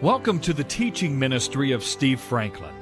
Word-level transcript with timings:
Welcome 0.00 0.38
to 0.42 0.52
the 0.52 0.62
teaching 0.62 1.18
ministry 1.18 1.72
of 1.72 1.82
Steve 1.82 2.20
Franklin. 2.20 2.72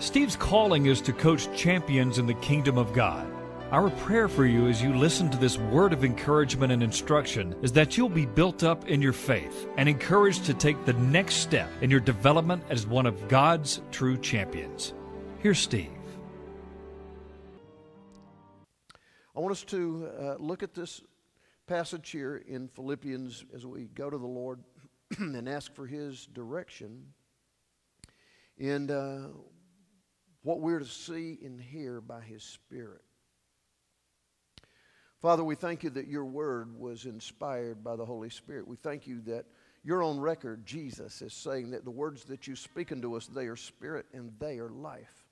Steve's 0.00 0.36
calling 0.36 0.84
is 0.84 1.00
to 1.00 1.14
coach 1.14 1.48
champions 1.56 2.18
in 2.18 2.26
the 2.26 2.34
kingdom 2.34 2.76
of 2.76 2.92
God. 2.92 3.26
Our 3.70 3.88
prayer 3.88 4.28
for 4.28 4.44
you 4.44 4.68
as 4.68 4.82
you 4.82 4.92
listen 4.92 5.30
to 5.30 5.38
this 5.38 5.56
word 5.56 5.94
of 5.94 6.04
encouragement 6.04 6.70
and 6.70 6.82
instruction 6.82 7.56
is 7.62 7.72
that 7.72 7.96
you'll 7.96 8.10
be 8.10 8.26
built 8.26 8.64
up 8.64 8.86
in 8.86 9.00
your 9.00 9.14
faith 9.14 9.66
and 9.78 9.88
encouraged 9.88 10.44
to 10.44 10.52
take 10.52 10.84
the 10.84 10.92
next 10.92 11.36
step 11.36 11.70
in 11.80 11.88
your 11.88 12.00
development 12.00 12.62
as 12.68 12.86
one 12.86 13.06
of 13.06 13.28
God's 13.28 13.80
true 13.90 14.18
champions. 14.18 14.92
Here's 15.38 15.60
Steve. 15.60 15.88
I 19.34 19.40
want 19.40 19.52
us 19.52 19.64
to 19.64 20.10
uh, 20.20 20.34
look 20.38 20.62
at 20.62 20.74
this 20.74 21.00
passage 21.66 22.10
here 22.10 22.36
in 22.36 22.68
Philippians 22.68 23.46
as 23.54 23.64
we 23.64 23.86
go 23.86 24.10
to 24.10 24.18
the 24.18 24.26
Lord 24.26 24.62
and 25.18 25.48
ask 25.48 25.74
for 25.74 25.86
His 25.86 26.26
direction 26.26 27.04
in 28.56 28.90
uh, 28.90 29.28
what 30.42 30.60
we're 30.60 30.80
to 30.80 30.84
see 30.84 31.38
and 31.44 31.60
hear 31.60 32.00
by 32.00 32.20
His 32.20 32.42
Spirit. 32.42 33.02
Father, 35.20 35.42
we 35.42 35.56
thank 35.56 35.82
you 35.82 35.90
that 35.90 36.06
your 36.06 36.24
word 36.24 36.78
was 36.78 37.04
inspired 37.04 37.82
by 37.82 37.96
the 37.96 38.04
Holy 38.04 38.30
Spirit. 38.30 38.68
We 38.68 38.76
thank 38.76 39.06
you 39.06 39.20
that 39.22 39.46
you're 39.82 40.02
on 40.02 40.20
record, 40.20 40.64
Jesus, 40.64 41.22
is 41.22 41.32
saying 41.32 41.70
that 41.70 41.84
the 41.84 41.90
words 41.90 42.24
that 42.24 42.46
you 42.46 42.54
speak 42.54 42.92
unto 42.92 43.16
us, 43.16 43.26
they 43.26 43.46
are 43.46 43.56
spirit 43.56 44.06
and 44.12 44.32
they 44.38 44.58
are 44.58 44.70
life. 44.70 45.24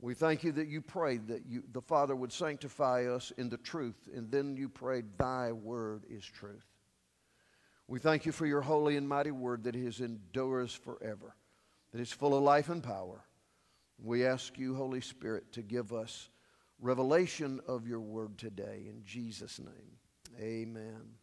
We 0.00 0.14
thank 0.14 0.44
you 0.44 0.52
that 0.52 0.68
you 0.68 0.80
prayed 0.80 1.26
that 1.28 1.44
you, 1.46 1.64
the 1.72 1.82
Father 1.82 2.14
would 2.14 2.32
sanctify 2.32 3.06
us 3.06 3.32
in 3.36 3.48
the 3.48 3.56
truth, 3.56 4.08
and 4.14 4.30
then 4.30 4.56
you 4.56 4.68
prayed, 4.68 5.18
Thy 5.18 5.52
word 5.52 6.04
is 6.08 6.24
truth. 6.24 6.64
We 7.90 7.98
thank 7.98 8.26
you 8.26 8.32
for 8.32 8.44
your 8.44 8.60
holy 8.60 8.98
and 8.98 9.08
mighty 9.08 9.30
word 9.30 9.64
that 9.64 9.74
is 9.74 10.00
endures 10.00 10.74
forever, 10.74 11.34
that 11.92 12.00
is 12.00 12.12
full 12.12 12.36
of 12.36 12.42
life 12.42 12.68
and 12.68 12.82
power. 12.82 13.24
We 13.98 14.26
ask 14.26 14.58
you, 14.58 14.74
Holy 14.74 15.00
Spirit, 15.00 15.52
to 15.52 15.62
give 15.62 15.92
us 15.94 16.28
revelation 16.80 17.60
of 17.66 17.88
your 17.88 18.00
word 18.00 18.36
today. 18.36 18.84
In 18.88 19.02
Jesus' 19.04 19.58
name, 19.58 19.96
amen. 20.38 21.14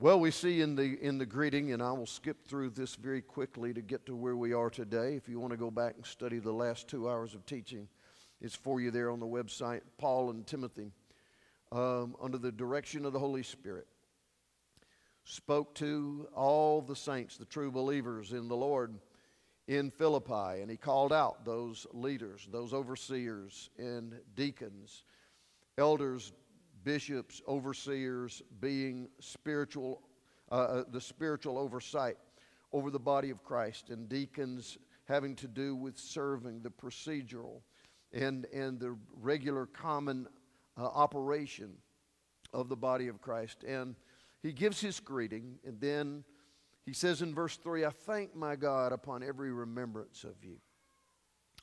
Well, 0.00 0.18
we 0.18 0.32
see 0.32 0.62
in 0.62 0.74
the, 0.74 0.98
in 1.00 1.18
the 1.18 1.26
greeting, 1.26 1.72
and 1.72 1.80
I 1.80 1.92
will 1.92 2.06
skip 2.06 2.44
through 2.44 2.70
this 2.70 2.96
very 2.96 3.22
quickly 3.22 3.72
to 3.72 3.82
get 3.82 4.04
to 4.06 4.16
where 4.16 4.36
we 4.36 4.52
are 4.52 4.70
today. 4.70 5.14
If 5.14 5.28
you 5.28 5.38
want 5.38 5.52
to 5.52 5.58
go 5.58 5.70
back 5.70 5.94
and 5.94 6.04
study 6.04 6.40
the 6.40 6.52
last 6.52 6.88
two 6.88 7.08
hours 7.08 7.34
of 7.34 7.46
teaching, 7.46 7.86
it's 8.40 8.56
for 8.56 8.80
you 8.80 8.90
there 8.90 9.10
on 9.10 9.20
the 9.20 9.26
website. 9.26 9.82
Paul 9.96 10.30
and 10.30 10.44
Timothy, 10.44 10.90
um, 11.70 12.16
under 12.20 12.38
the 12.38 12.50
direction 12.50 13.04
of 13.04 13.12
the 13.12 13.18
Holy 13.18 13.42
Spirit, 13.44 13.86
spoke 15.30 15.74
to 15.76 16.28
all 16.34 16.82
the 16.82 16.96
saints, 16.96 17.36
the 17.36 17.44
true 17.44 17.70
believers 17.70 18.32
in 18.32 18.48
the 18.48 18.56
Lord 18.56 18.98
in 19.68 19.90
Philippi, 19.90 20.60
and 20.60 20.68
he 20.68 20.76
called 20.76 21.12
out 21.12 21.44
those 21.44 21.86
leaders, 21.92 22.48
those 22.50 22.74
overseers 22.74 23.70
and 23.78 24.14
deacons, 24.34 25.04
elders, 25.78 26.32
bishops, 26.82 27.40
overseers, 27.46 28.42
being 28.60 29.08
spiritual, 29.20 30.02
uh, 30.50 30.54
uh, 30.54 30.84
the 30.90 31.00
spiritual 31.00 31.56
oversight 31.58 32.16
over 32.72 32.90
the 32.90 32.98
body 32.98 33.30
of 33.30 33.44
Christ, 33.44 33.90
and 33.90 34.08
deacons 34.08 34.78
having 35.04 35.36
to 35.36 35.46
do 35.46 35.76
with 35.76 35.96
serving 35.96 36.62
the 36.62 36.70
procedural 36.70 37.60
and, 38.12 38.46
and 38.46 38.80
the 38.80 38.96
regular 39.20 39.66
common 39.66 40.26
uh, 40.76 40.82
operation 40.82 41.74
of 42.52 42.68
the 42.68 42.76
body 42.76 43.06
of 43.06 43.20
Christ. 43.20 43.62
And 43.62 43.94
he 44.42 44.52
gives 44.52 44.80
his 44.80 45.00
greeting, 45.00 45.58
and 45.64 45.80
then 45.80 46.24
he 46.86 46.92
says 46.92 47.22
in 47.22 47.34
verse 47.34 47.56
3 47.56 47.84
I 47.84 47.90
thank 47.90 48.34
my 48.34 48.56
God 48.56 48.92
upon 48.92 49.22
every 49.22 49.52
remembrance 49.52 50.24
of 50.24 50.42
you. 50.42 50.56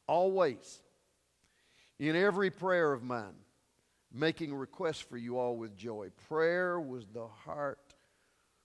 Always, 0.07 0.81
in 1.99 2.15
every 2.15 2.49
prayer 2.49 2.93
of 2.93 3.03
mine, 3.03 3.35
making 4.13 4.53
requests 4.53 5.01
for 5.01 5.17
you 5.17 5.37
all 5.37 5.57
with 5.57 5.75
joy. 5.75 6.09
Prayer 6.27 6.79
was 6.79 7.07
the 7.07 7.27
heart 7.27 7.95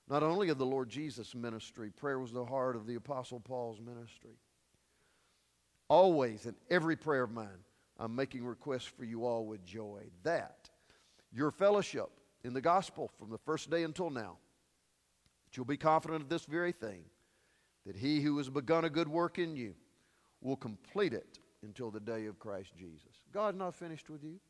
not 0.09 0.23
only 0.23 0.49
of 0.51 0.59
the 0.59 0.67
Lord 0.67 0.89
Jesus' 0.91 1.35
ministry, 1.35 1.91
prayer 1.91 2.19
was 2.19 2.33
the 2.33 2.45
heart 2.45 2.77
of 2.77 2.87
the 2.87 2.97
Apostle 2.97 3.41
Paul's 3.41 3.81
ministry. 3.81 4.37
Always, 5.89 6.45
in 6.47 6.55
every 6.71 6.97
prayer 6.97 7.23
of 7.23 7.31
mine, 7.31 7.65
I'm 7.99 8.15
making 8.15 8.45
requests 8.45 8.85
for 8.85 9.05
you 9.05 9.25
all 9.25 9.47
with 9.47 9.65
joy. 9.65 10.03
That 10.23 10.69
your 11.33 11.51
fellowship 11.51 12.11
in 12.45 12.53
the 12.53 12.61
gospel 12.61 13.11
from 13.19 13.31
the 13.31 13.39
first 13.39 13.71
day 13.71 13.85
until 13.85 14.11
now, 14.11 14.37
that 15.45 15.57
you'll 15.57 15.67
be 15.67 15.77
confident 15.77 16.23
of 16.23 16.29
this 16.29 16.45
very 16.45 16.73
thing, 16.73 17.05
that 17.87 17.97
he 17.97 18.21
who 18.21 18.37
has 18.39 18.49
begun 18.49 18.85
a 18.85 18.91
good 18.91 19.09
work 19.09 19.39
in 19.39 19.57
you 19.57 19.75
will 20.41 20.57
complete 20.57 21.13
it 21.13 21.39
until 21.63 21.91
the 21.91 22.01
day 22.01 22.27
of 22.27 22.39
Christ 22.39 22.73
Jesus. 22.77 23.21
God's 23.33 23.59
not 23.59 23.75
finished 23.75 24.11
with 24.11 24.25
you. 24.25 24.41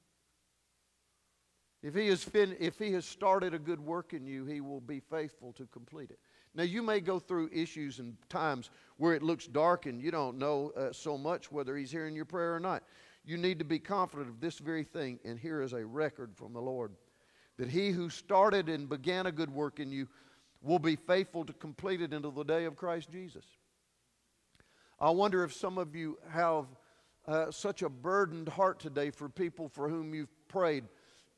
If 1.82 1.94
he, 1.94 2.06
has 2.08 2.22
fin- 2.22 2.56
if 2.60 2.78
he 2.78 2.92
has 2.92 3.04
started 3.04 3.54
a 3.54 3.58
good 3.58 3.80
work 3.80 4.14
in 4.14 4.24
you, 4.24 4.44
he 4.44 4.60
will 4.60 4.80
be 4.80 5.00
faithful 5.00 5.52
to 5.54 5.66
complete 5.66 6.10
it. 6.10 6.20
Now, 6.54 6.62
you 6.62 6.82
may 6.82 7.00
go 7.00 7.18
through 7.18 7.50
issues 7.52 7.98
and 7.98 8.14
times 8.28 8.70
where 8.98 9.14
it 9.14 9.22
looks 9.22 9.46
dark 9.46 9.86
and 9.86 10.00
you 10.00 10.10
don't 10.10 10.38
know 10.38 10.70
uh, 10.76 10.92
so 10.92 11.18
much 11.18 11.50
whether 11.50 11.76
he's 11.76 11.90
hearing 11.90 12.14
your 12.14 12.24
prayer 12.24 12.54
or 12.54 12.60
not. 12.60 12.84
You 13.24 13.36
need 13.36 13.58
to 13.58 13.64
be 13.64 13.78
confident 13.78 14.28
of 14.28 14.40
this 14.40 14.58
very 14.58 14.84
thing, 14.84 15.18
and 15.24 15.38
here 15.38 15.62
is 15.62 15.72
a 15.72 15.84
record 15.84 16.36
from 16.36 16.52
the 16.52 16.60
Lord 16.60 16.92
that 17.58 17.68
he 17.68 17.90
who 17.90 18.08
started 18.08 18.68
and 18.68 18.88
began 18.88 19.26
a 19.26 19.32
good 19.32 19.50
work 19.50 19.80
in 19.80 19.90
you 19.92 20.08
will 20.62 20.78
be 20.78 20.96
faithful 20.96 21.44
to 21.44 21.52
complete 21.52 22.00
it 22.00 22.12
until 22.12 22.30
the 22.30 22.44
day 22.44 22.64
of 22.64 22.76
Christ 22.76 23.10
Jesus. 23.10 23.44
I 25.00 25.10
wonder 25.10 25.42
if 25.42 25.52
some 25.52 25.78
of 25.78 25.96
you 25.96 26.18
have 26.30 26.66
uh, 27.26 27.50
such 27.50 27.82
a 27.82 27.88
burdened 27.88 28.48
heart 28.48 28.78
today 28.78 29.10
for 29.10 29.28
people 29.28 29.68
for 29.68 29.88
whom 29.88 30.14
you've 30.14 30.48
prayed, 30.48 30.84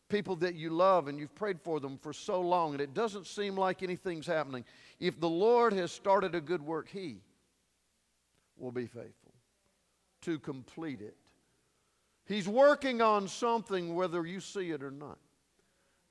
people 0.09 0.37
that 0.37 0.55
you 0.55 0.71
love 0.71 1.09
and 1.09 1.19
you've 1.19 1.35
prayed 1.35 1.61
for 1.61 1.81
them 1.81 1.99
for 1.99 2.13
so 2.13 2.41
long, 2.41 2.73
and 2.73 2.81
it 2.81 2.95
doesn't 2.95 3.27
seem 3.27 3.57
like 3.57 3.83
anything's 3.83 4.27
happening. 4.27 4.65
If 5.01 5.19
the 5.19 5.29
Lord 5.29 5.73
has 5.73 5.93
started 5.93 6.35
a 6.35 6.41
good 6.41 6.63
work, 6.63 6.89
He 6.89 7.21
will 8.57 8.73
be 8.73 8.87
faithful 8.87 9.35
to 10.23 10.39
complete 10.39 11.01
it. 11.01 11.17
He's 12.27 12.49
working 12.49 13.03
on 13.03 13.29
something 13.29 13.95
whether 13.95 14.27
you 14.27 14.41
see 14.41 14.71
it 14.71 14.83
or 14.83 14.91
not. 14.91 15.19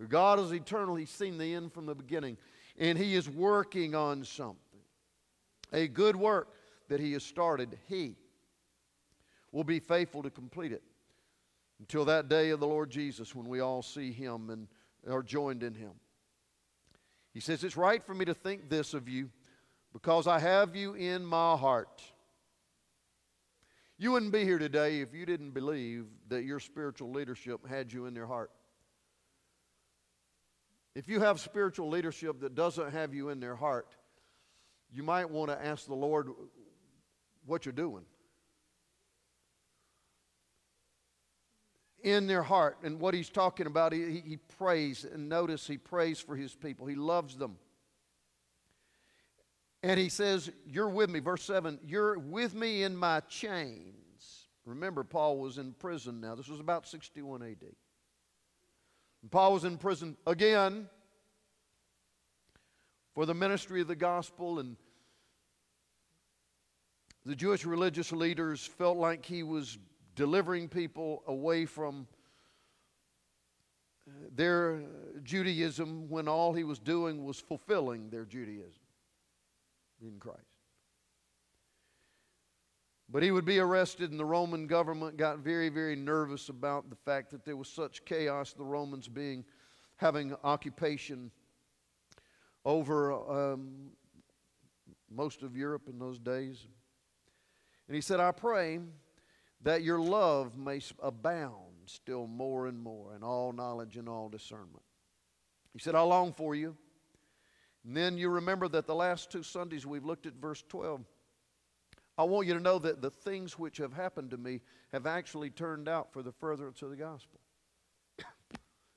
God 0.08 0.40
is 0.40 0.52
eternal. 0.52 0.96
He's 0.96 1.10
seen 1.10 1.38
the 1.38 1.54
end 1.54 1.74
from 1.74 1.86
the 1.86 1.96
beginning. 1.96 2.38
And 2.78 2.98
He 2.98 3.16
is 3.16 3.30
working 3.30 3.96
on 3.96 4.24
something. 4.24 4.58
A 5.72 5.88
good 5.88 6.16
work 6.16 6.54
that 6.90 7.00
He 7.00 7.14
has 7.14 7.24
started, 7.24 7.78
He 7.88 8.16
will 9.52 9.64
be 9.64 9.80
faithful 9.80 10.24
to 10.24 10.30
complete 10.30 10.72
it 10.72 10.84
until 11.80 12.06
that 12.06 12.30
day 12.30 12.50
of 12.50 12.60
the 12.60 12.68
Lord 12.68 12.90
Jesus 12.90 13.36
when 13.36 13.48
we 13.48 13.60
all 13.60 13.82
see 13.82 14.12
Him 14.12 14.50
and 14.50 14.68
are 15.10 15.24
joined 15.24 15.64
in 15.64 15.74
Him. 15.74 15.92
He 17.34 17.40
says, 17.40 17.64
It's 17.64 17.78
right 17.78 18.04
for 18.04 18.14
me 18.14 18.26
to 18.26 18.34
think 18.34 18.70
this 18.70 18.94
of 18.94 19.10
you 19.10 19.30
because 19.92 20.28
I 20.28 20.40
have 20.40 20.76
you 20.76 20.94
in 20.94 21.26
my 21.26 21.56
heart. 21.56 22.02
You 23.98 24.12
wouldn't 24.12 24.32
be 24.32 24.44
here 24.44 24.60
today 24.60 25.02
if 25.02 25.14
you 25.14 25.26
didn't 25.26 25.52
believe 25.52 26.08
that 26.28 26.44
your 26.44 26.60
spiritual 26.60 27.12
leadership 27.12 27.66
had 27.68 27.94
you 27.94 28.06
in 28.08 28.14
their 28.14 28.26
heart. 28.26 28.52
If 30.96 31.08
you 31.08 31.20
have 31.22 31.40
spiritual 31.40 31.90
leadership 31.90 32.40
that 32.42 32.54
doesn't 32.54 32.92
have 32.92 33.14
you 33.14 33.30
in 33.30 33.40
their 33.40 33.56
heart, 33.56 33.88
you 34.92 35.02
might 35.02 35.30
want 35.30 35.50
to 35.50 35.66
ask 35.66 35.88
the 35.88 35.96
Lord 35.96 36.30
what 37.46 37.66
you're 37.66 37.74
doing. 37.74 38.06
In 42.04 42.28
their 42.28 42.44
heart, 42.44 42.78
and 42.84 43.00
what 43.00 43.14
he's 43.14 43.30
talking 43.30 43.66
about, 43.66 43.94
he, 43.94 44.20
he 44.20 44.38
prays, 44.58 45.06
and 45.06 45.30
notice 45.30 45.66
he 45.66 45.78
prays 45.78 46.20
for 46.20 46.36
his 46.36 46.54
people. 46.54 46.86
He 46.86 46.96
loves 46.96 47.38
them. 47.38 47.58
And 49.82 50.00
he 50.00 50.10
says, 50.10 50.52
You're 50.66 50.90
with 50.90 51.10
me. 51.10 51.20
Verse 51.20 51.44
7 51.44 51.80
You're 51.86 52.20
with 52.20 52.54
me 52.54 52.84
in 52.84 52.96
my 52.96 53.22
chains. 53.22 54.48
Remember, 54.66 55.04
Paul 55.04 55.40
was 55.40 55.58
in 55.58 55.74
prison 55.74 56.22
now. 56.22 56.36
This 56.36 56.48
was 56.48 56.60
about 56.60 56.88
61 56.88 57.42
AD. 57.42 57.58
And 59.24 59.32
Paul 59.32 59.54
was 59.54 59.64
in 59.64 59.78
prison 59.78 60.18
again 60.28 60.90
for 63.16 63.26
the 63.26 63.34
ministry 63.34 63.80
of 63.82 63.88
the 63.88 63.96
gospel, 63.96 64.60
and 64.60 64.76
the 67.26 67.36
Jewish 67.36 67.66
religious 67.66 68.12
leaders 68.12 68.66
felt 68.66 68.98
like 68.98 69.26
he 69.26 69.42
was 69.42 69.80
delivering 70.16 70.68
people 70.68 71.24
away 71.26 71.66
from 71.66 72.06
their 74.36 74.84
Judaism 75.24 76.10
when 76.10 76.28
all 76.28 76.54
he 76.54 76.66
was 76.66 76.80
doing 76.80 77.24
was 77.24 77.40
fulfilling 77.40 78.10
their 78.10 78.26
Judaism 78.26 78.82
in 80.02 80.20
Christ. 80.20 80.53
But 83.14 83.22
he 83.22 83.30
would 83.30 83.46
be 83.46 83.60
arrested, 83.60 84.10
and 84.10 84.20
the 84.20 84.26
Roman 84.26 84.66
government 84.66 85.18
got 85.18 85.38
very, 85.38 85.70
very 85.70 85.96
nervous 85.96 86.50
about 86.50 86.90
the 86.90 86.96
fact 86.96 87.30
that 87.30 87.46
there 87.46 87.56
was 87.56 87.68
such 87.68 88.04
chaos, 88.06 88.54
the 88.54 88.64
Romans 88.64 89.08
being 89.08 89.46
having 89.98 90.36
occupation 90.44 91.30
over 92.66 93.14
um, 93.14 93.92
most 95.12 95.44
of 95.44 95.56
Europe 95.56 95.84
in 95.88 96.00
those 96.00 96.18
days. 96.18 96.66
And 97.88 97.94
he 97.94 98.02
said, 98.02 98.20
I 98.20 98.32
pray 98.32 98.80
that 99.62 99.84
your 99.84 100.00
love 100.00 100.58
may 100.58 100.82
abound 101.00 101.76
still 101.86 102.26
more 102.26 102.66
and 102.66 102.82
more 102.82 103.16
in 103.16 103.22
all 103.22 103.54
knowledge 103.54 103.96
and 103.96 104.10
all 104.10 104.28
discernment. 104.28 104.82
He 105.72 105.78
said, 105.78 105.94
I 105.94 106.02
long 106.02 106.34
for 106.34 106.56
you. 106.56 106.76
And 107.86 107.96
then 107.96 108.18
you 108.18 108.30
remember 108.30 108.68
that 108.70 108.88
the 108.88 108.96
last 108.96 109.32
two 109.32 109.44
Sundays 109.44 109.86
we've 109.86 110.04
looked 110.04 110.26
at 110.26 110.34
verse 110.34 110.64
12. 110.68 111.02
I 112.18 112.24
want 112.24 112.48
you 112.48 112.54
to 112.54 112.60
know 112.60 112.80
that 112.80 113.02
the 113.02 113.10
things 113.10 113.58
which 113.58 113.78
have 113.78 113.94
happened 113.94 114.32
to 114.32 114.38
me 114.38 114.62
have 114.92 115.08
actually 115.08 115.50
turned 115.50 115.90
out 115.90 116.14
for 116.14 116.22
the 116.22 116.32
furtherance 116.32 116.82
of 116.82 116.90
the 116.92 116.96
gospel. 116.96 117.40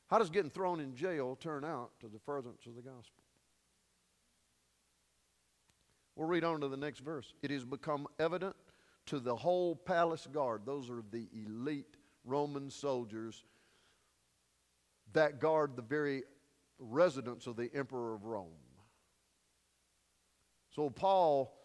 How 0.09 0.19
does 0.19 0.31
getting 0.31 0.51
thrown 0.51 0.81
in 0.81 0.95
jail 0.95 1.37
turn 1.37 1.65
out 1.65 1.91
to 2.01 2.09
the 2.09 2.19
furtherance 2.19 2.67
of 2.67 2.75
the 2.77 2.83
gospel? 2.83 3.23
We'll 6.15 6.29
read 6.29 6.45
on 6.45 6.61
to 6.61 6.69
the 6.69 6.77
next 6.77 7.01
verse. 7.01 7.33
It 7.43 7.51
has 7.51 7.65
become 7.65 8.07
evident 8.19 8.57
to 9.07 9.21
the 9.21 9.37
whole 9.37 9.77
palace 9.77 10.27
guard, 10.31 10.63
those 10.67 10.91
are 10.91 11.03
the 11.11 11.29
elite 11.33 11.97
Roman 12.25 12.71
soldiers 12.71 13.45
that 15.13 15.41
guard 15.41 15.77
the 15.77 15.83
very 15.83 16.25
residence 16.79 17.47
of 17.47 17.57
the 17.57 17.71
emperor 17.75 18.15
of 18.15 18.25
Rome. 18.25 18.51
So 20.75 20.91
Paul 20.91 21.57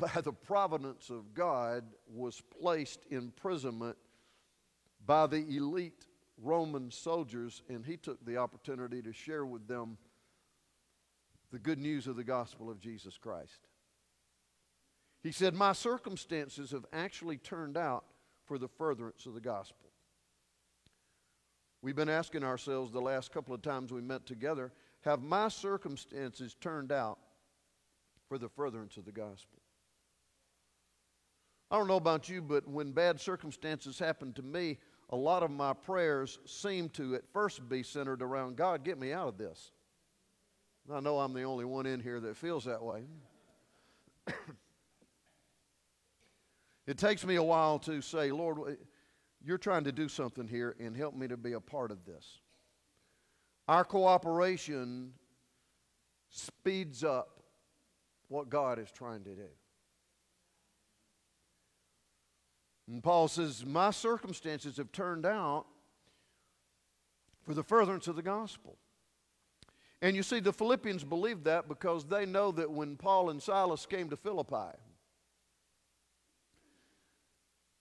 by 0.00 0.20
the 0.20 0.32
providence 0.32 1.10
of 1.10 1.34
God, 1.34 1.84
was 2.08 2.40
placed 2.60 3.04
in 3.10 3.18
imprisonment 3.18 3.96
by 5.04 5.26
the 5.26 5.56
elite 5.56 6.06
Roman 6.42 6.90
soldiers, 6.90 7.62
and 7.68 7.84
he 7.84 7.96
took 7.96 8.24
the 8.24 8.38
opportunity 8.38 9.02
to 9.02 9.12
share 9.12 9.44
with 9.44 9.68
them 9.68 9.98
the 11.52 11.58
good 11.58 11.78
news 11.78 12.06
of 12.06 12.16
the 12.16 12.24
gospel 12.24 12.70
of 12.70 12.80
Jesus 12.80 13.18
Christ. 13.18 13.68
He 15.22 15.32
said, 15.32 15.54
My 15.54 15.72
circumstances 15.72 16.70
have 16.70 16.86
actually 16.92 17.36
turned 17.36 17.76
out 17.76 18.04
for 18.46 18.56
the 18.56 18.68
furtherance 18.68 19.26
of 19.26 19.34
the 19.34 19.40
gospel. 19.40 19.90
We've 21.82 21.96
been 21.96 22.08
asking 22.08 22.44
ourselves 22.44 22.92
the 22.92 23.00
last 23.00 23.32
couple 23.32 23.54
of 23.54 23.62
times 23.62 23.92
we 23.92 24.00
met 24.00 24.26
together 24.26 24.72
have 25.02 25.22
my 25.22 25.48
circumstances 25.48 26.54
turned 26.60 26.92
out 26.92 27.18
for 28.28 28.38
the 28.38 28.48
furtherance 28.48 28.96
of 28.96 29.04
the 29.04 29.12
gospel? 29.12 29.59
I 31.70 31.78
don't 31.78 31.86
know 31.86 31.96
about 31.96 32.28
you, 32.28 32.42
but 32.42 32.66
when 32.66 32.90
bad 32.90 33.20
circumstances 33.20 33.98
happen 33.98 34.32
to 34.34 34.42
me, 34.42 34.78
a 35.10 35.16
lot 35.16 35.42
of 35.42 35.50
my 35.50 35.72
prayers 35.72 36.38
seem 36.44 36.88
to 36.90 37.14
at 37.14 37.22
first 37.32 37.68
be 37.68 37.82
centered 37.82 38.22
around 38.22 38.56
God, 38.56 38.84
get 38.84 38.98
me 38.98 39.12
out 39.12 39.28
of 39.28 39.38
this. 39.38 39.72
I 40.92 41.00
know 41.00 41.20
I'm 41.20 41.32
the 41.32 41.44
only 41.44 41.64
one 41.64 41.86
in 41.86 42.00
here 42.00 42.18
that 42.20 42.36
feels 42.36 42.64
that 42.64 42.82
way. 42.82 43.04
it 46.86 46.98
takes 46.98 47.24
me 47.24 47.36
a 47.36 47.42
while 47.42 47.78
to 47.80 48.00
say, 48.00 48.32
Lord, 48.32 48.76
you're 49.44 49.58
trying 49.58 49.84
to 49.84 49.92
do 49.92 50.08
something 50.08 50.48
here 50.48 50.74
and 50.80 50.96
help 50.96 51.14
me 51.14 51.28
to 51.28 51.36
be 51.36 51.52
a 51.52 51.60
part 51.60 51.92
of 51.92 52.04
this. 52.04 52.40
Our 53.68 53.84
cooperation 53.84 55.12
speeds 56.30 57.04
up 57.04 57.44
what 58.28 58.48
God 58.48 58.80
is 58.80 58.90
trying 58.90 59.22
to 59.24 59.34
do. 59.34 59.48
And 62.90 63.02
Paul 63.04 63.28
says, 63.28 63.64
My 63.64 63.92
circumstances 63.92 64.76
have 64.78 64.90
turned 64.90 65.24
out 65.24 65.66
for 67.42 67.54
the 67.54 67.62
furtherance 67.62 68.08
of 68.08 68.16
the 68.16 68.22
gospel. 68.22 68.76
And 70.02 70.16
you 70.16 70.24
see, 70.24 70.40
the 70.40 70.52
Philippians 70.52 71.04
believed 71.04 71.44
that 71.44 71.68
because 71.68 72.04
they 72.04 72.26
know 72.26 72.50
that 72.52 72.70
when 72.70 72.96
Paul 72.96 73.30
and 73.30 73.40
Silas 73.40 73.86
came 73.86 74.10
to 74.10 74.16
Philippi, 74.16 74.76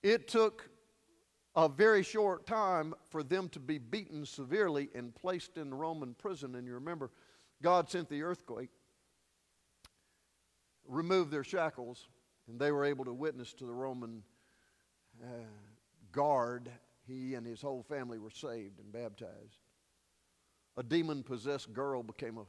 it 0.04 0.28
took 0.28 0.70
a 1.56 1.68
very 1.68 2.04
short 2.04 2.46
time 2.46 2.94
for 3.10 3.24
them 3.24 3.50
to 3.50 3.60
be 3.60 3.80
beaten 3.80 4.26
severely 4.26 4.90
and 4.94 5.16
placed 5.16 5.58
in 5.58 5.72
the 5.72 5.76
Roman 5.76 6.14
prison. 6.14 6.54
And 6.54 6.68
you 6.68 6.76
remember, 6.76 7.10
God 7.64 7.90
sent 7.90 8.10
the 8.10 8.22
earthquake, 8.22 8.70
removed 10.88 11.32
their 11.32 11.44
shackles, 11.44 12.10
and 12.48 12.60
they 12.60 12.72
were 12.72 12.86
able 12.86 13.06
to 13.06 13.14
witness 13.14 13.54
to 13.54 13.66
the 13.66 13.74
Roman 13.74 14.22
uh, 15.24 15.28
guard, 16.12 16.70
he 17.08 17.36
and 17.36 17.46
his 17.46 17.62
whole 17.62 17.84
family 17.84 18.20
were 18.20 18.30
saved 18.30 18.80
and 18.80 18.92
baptized. 18.92 19.60
A 20.78 20.84
demon 20.84 21.24
possessed 21.24 21.74
girl 21.74 22.04
became 22.04 22.38
a 22.38 22.46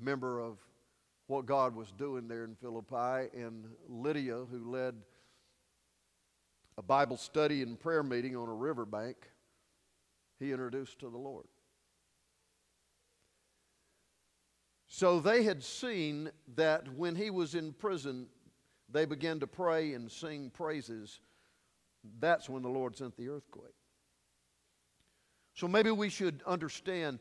member 0.00 0.40
of 0.40 0.58
what 1.26 1.46
God 1.46 1.74
was 1.74 1.92
doing 1.92 2.28
there 2.28 2.44
in 2.44 2.54
Philippi, 2.56 3.28
and 3.34 3.64
Lydia, 3.88 4.44
who 4.50 4.70
led 4.70 4.94
a 6.78 6.82
Bible 6.82 7.16
study 7.16 7.62
and 7.62 7.78
prayer 7.78 8.02
meeting 8.02 8.36
on 8.36 8.48
a 8.48 8.54
riverbank, 8.54 9.16
he 10.38 10.52
introduced 10.52 10.98
to 11.00 11.10
the 11.10 11.18
Lord. 11.18 11.46
So 14.88 15.20
they 15.20 15.42
had 15.42 15.62
seen 15.62 16.30
that 16.54 16.92
when 16.94 17.14
he 17.14 17.30
was 17.30 17.54
in 17.54 17.72
prison, 17.72 18.26
they 18.90 19.06
began 19.06 19.40
to 19.40 19.46
pray 19.46 19.94
and 19.94 20.10
sing 20.10 20.50
praises 20.50 21.20
that's 22.18 22.48
when 22.48 22.62
the 22.62 22.68
Lord 22.68 22.96
sent 22.96 23.16
the 23.16 23.28
earthquake. 23.28 23.74
So 25.54 25.68
maybe 25.68 25.90
we 25.90 26.08
should 26.08 26.42
understand 26.46 27.18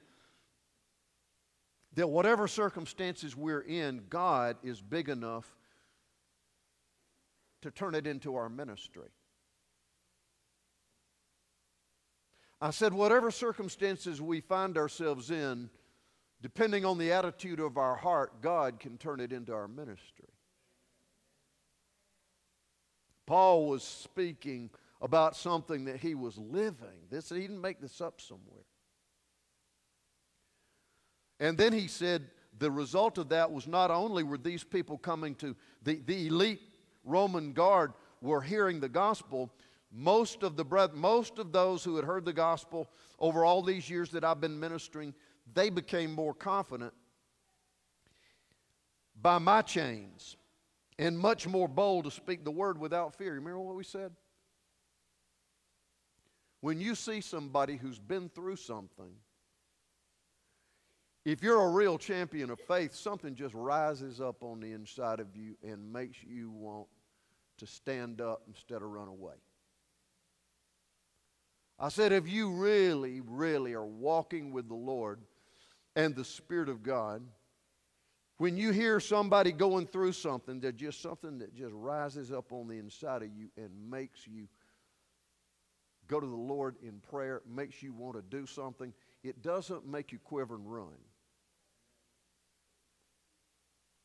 that 1.96 2.08
whatever 2.08 2.48
circumstances 2.48 3.36
we're 3.36 3.62
in, 3.62 4.04
God 4.10 4.58
is 4.64 4.82
big 4.82 5.10
enough 5.10 5.46
to 7.62 7.72
turn 7.72 7.96
it 7.96 8.08
into 8.08 8.36
our 8.36 8.50
ministry. 8.50 9.10
I 12.62 12.70
said, 12.70 12.94
whatever 12.94 13.32
circumstances 13.32 14.22
we 14.22 14.40
find 14.40 14.78
ourselves 14.78 15.32
in, 15.32 15.70
depending 16.42 16.86
on 16.86 16.98
the 16.98 17.12
attitude 17.12 17.60
of 17.60 17.78
our 17.78 17.96
heart, 17.96 18.42
God 18.42 18.80
can 18.80 18.98
turn 18.98 19.20
it 19.20 19.34
into 19.34 19.54
our 19.54 19.68
ministry. 19.68 20.30
Paul 23.26 23.68
was 23.68 23.84
speaking 23.84 24.70
about 25.02 25.36
something 25.36 25.86
that 25.86 25.98
he 25.98 26.16
was 26.16 26.38
living. 26.38 27.08
This 27.10 27.30
he 27.30 27.42
didn't 27.42 27.62
make 27.62 27.82
this 27.82 28.02
up 28.02 28.22
somewhere. 28.22 28.66
And 31.40 31.58
then 31.58 31.74
he 31.74 31.88
said 31.88 32.28
the 32.60 32.70
result 32.70 33.18
of 33.18 33.30
that 33.30 33.52
was 33.52 33.68
not 33.68 33.90
only 33.90 34.24
were 34.24 34.38
these 34.38 34.64
people 34.64 34.98
coming 34.98 35.34
to 35.36 35.56
the, 35.84 35.96
the 36.06 36.28
elite 36.28 36.62
Roman 37.04 37.54
guard 37.54 37.94
were 38.22 38.42
hearing 38.42 38.80
the 38.80 38.90
gospel, 38.90 39.52
most 39.92 40.44
of 40.44 40.56
the 40.56 40.64
breath, 40.64 40.94
most 40.94 41.40
of 41.40 41.52
those 41.52 41.84
who 41.84 41.96
had 41.96 42.06
heard 42.06 42.26
the 42.26 42.34
gospel 42.34 42.88
over 43.20 43.44
all 43.44 43.64
these 43.64 43.90
years 43.90 44.12
that 44.12 44.24
I've 44.24 44.40
been 44.40 44.60
ministering, 44.60 45.14
they 45.54 45.70
became 45.70 46.14
more 46.14 46.34
confident 46.34 46.94
by 49.20 49.40
my 49.40 49.62
chains 49.62 50.38
and 51.02 51.18
much 51.18 51.48
more 51.48 51.68
bold 51.68 52.06
to 52.06 52.12
speak 52.12 52.46
the 52.46 52.52
word 52.52 52.78
without 52.78 53.16
fear. 53.16 53.34
Remember 53.34 53.60
what 53.60 53.76
we 53.76 53.84
said? 53.84 54.12
When 56.62 56.80
you 56.80 56.94
see 56.94 57.22
somebody 57.22 57.76
who's 57.76 57.98
been 57.98 58.30
through 58.30 58.58
something, 58.58 59.12
if 61.26 61.42
you're 61.42 61.60
a 61.60 61.70
real 61.70 61.98
champion 61.98 62.52
of 62.52 62.60
faith, 62.60 62.94
something 62.94 63.34
just 63.34 63.56
rises 63.56 64.22
up 64.22 64.44
on 64.44 64.60
the 64.60 64.74
inside 64.74 65.20
of 65.20 65.36
you 65.36 65.56
and 65.64 65.92
makes 65.92 66.24
you 66.24 66.52
want 66.52 66.88
to 67.58 67.66
stand 67.66 68.22
up 68.22 68.44
instead 68.48 68.84
of 68.84 68.84
run 68.84 69.08
away. 69.08 69.34
I 71.80 71.90
said, 71.90 72.12
if 72.12 72.30
you 72.30 72.52
really, 72.52 73.22
really 73.22 73.74
are 73.74 73.86
walking 73.86 74.52
with 74.52 74.68
the 74.68 74.76
Lord 74.76 75.20
and 75.96 76.16
the 76.16 76.26
Spirit 76.26 76.70
of 76.70 76.84
God, 76.84 77.24
when 78.42 78.58
you 78.58 78.72
hear 78.72 79.00
somebody 79.00 79.52
going 79.52 79.86
through 79.86 80.14
something, 80.14 80.60
there's 80.60 80.74
just 80.74 81.00
something 81.00 81.38
that 81.38 81.54
just 81.54 81.74
rises 81.76 82.32
up 82.32 82.52
on 82.52 82.68
the 82.68 82.74
inside 82.74 83.22
of 83.22 83.30
you 83.30 83.50
and 83.56 83.70
makes 83.88 84.26
you 84.26 84.48
go 86.08 86.20
to 86.20 86.26
the 86.26 86.36
Lord 86.36 86.76
in 86.82 87.02
prayer, 87.12 87.44
makes 87.48 87.84
you 87.84 87.94
want 87.94 88.16
to 88.16 88.24
do 88.24 88.48
something. 88.48 88.96
It 89.24 89.44
doesn't 89.44 89.86
make 89.86 90.12
you 90.12 90.18
quiver 90.18 90.56
and 90.56 90.66
run. 90.66 90.98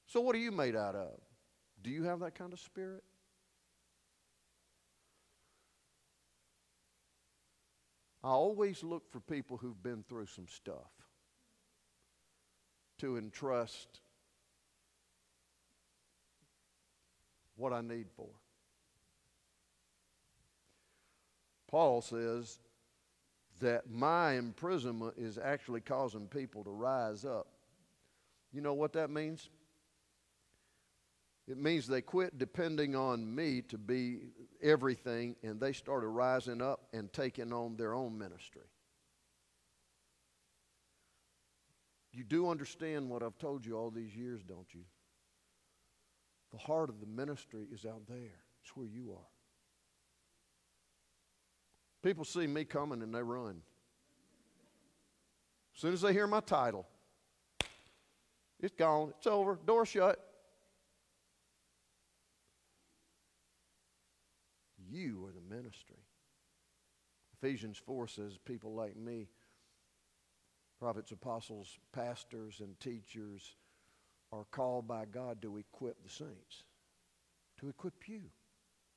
So, 0.05 0.21
what 0.21 0.37
are 0.37 0.39
you 0.39 0.53
made 0.53 0.77
out 0.77 0.95
of? 0.95 1.19
Do 1.83 1.89
you 1.89 2.03
have 2.03 2.21
that 2.21 2.35
kind 2.35 2.53
of 2.53 2.61
spirit? 2.61 3.05
I 8.23 8.29
always 8.29 8.85
look 8.85 9.11
for 9.11 9.21
people 9.21 9.57
who've 9.57 9.83
been 9.83 10.05
through 10.07 10.27
some 10.27 10.47
stuff 10.47 10.93
to 12.99 13.17
entrust 13.17 14.01
what 17.57 17.73
I 17.73 17.81
need 17.81 18.07
for. 18.17 18.29
Paul 21.69 22.01
says 22.01 22.59
that 23.61 23.91
my 23.91 24.35
imprisonment 24.35 25.15
is 25.17 25.39
actually 25.39 25.81
causing 25.81 26.29
people 26.29 26.63
to 26.65 26.71
rise 26.71 27.25
up. 27.25 27.49
You 28.53 28.61
know 28.61 28.75
what 28.75 28.93
that 28.93 29.11
means? 29.11 29.49
It 31.49 31.59
means 31.59 31.87
they 31.87 32.01
quit 32.03 32.39
depending 32.39 32.97
on 32.97 33.35
me 33.35 33.63
to 33.63 33.79
be 33.79 34.19
everything 34.61 35.37
and 35.43 35.61
they 35.61 35.73
started 35.73 36.09
rising 36.09 36.61
up 36.61 36.89
and 36.93 37.13
taking 37.13 37.53
on 37.53 37.77
their 37.77 37.95
own 37.95 38.19
ministry. 38.19 38.63
You 42.13 42.25
do 42.25 42.49
understand 42.49 43.11
what 43.11 43.23
I've 43.23 43.39
told 43.39 43.65
you 43.65 43.77
all 43.77 43.91
these 43.91 44.17
years, 44.17 44.43
don't 44.43 44.67
you? 44.73 44.81
The 46.57 46.63
heart 46.63 46.89
of 46.89 47.01
the 47.01 47.07
ministry 47.07 47.67
is 47.71 47.85
out 47.85 48.07
there. 48.09 48.41
It's 48.63 48.75
where 48.75 48.87
you 48.87 49.13
are. 49.13 49.29
People 52.03 52.25
see 52.25 52.47
me 52.47 52.65
coming 52.65 53.03
and 53.03 53.15
they 53.15 53.23
run. 53.23 53.61
As 55.75 55.81
soon 55.83 55.93
as 55.93 56.01
they 56.01 56.15
hear 56.15 56.27
my 56.27 56.41
title, 56.41 56.87
it's 58.59 58.75
gone. 58.75 59.13
It's 59.19 59.27
over. 59.27 59.59
Door 59.67 59.85
shut. 59.85 60.19
You 64.91 65.27
are 65.27 65.33
the 65.33 65.55
ministry. 65.55 66.01
Ephesians 67.35 67.77
4 67.85 68.09
says, 68.09 68.39
People 68.47 68.73
like 68.73 68.97
me, 68.97 69.29
prophets, 70.81 71.13
apostles, 71.13 71.79
pastors, 71.93 72.61
and 72.61 72.81
teachers, 72.81 73.57
are 74.33 74.45
called 74.51 74.89
by 74.89 75.05
God 75.05 75.41
to 75.43 75.57
equip 75.59 76.03
the 76.03 76.11
saints, 76.11 76.65
to 77.61 77.69
equip 77.69 78.09
you, 78.09 78.23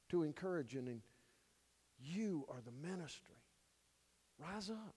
to 0.09 0.23
encourage 0.23 0.75
and 0.75 1.01
you 2.01 2.45
are 2.49 2.61
the 2.65 2.87
ministry. 2.87 3.35
Rise 4.39 4.69
up. 4.69 4.95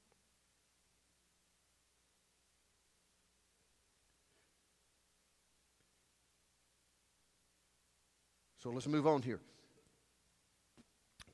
So 8.62 8.70
let's 8.70 8.86
move 8.86 9.08
on 9.08 9.22
here. 9.22 9.40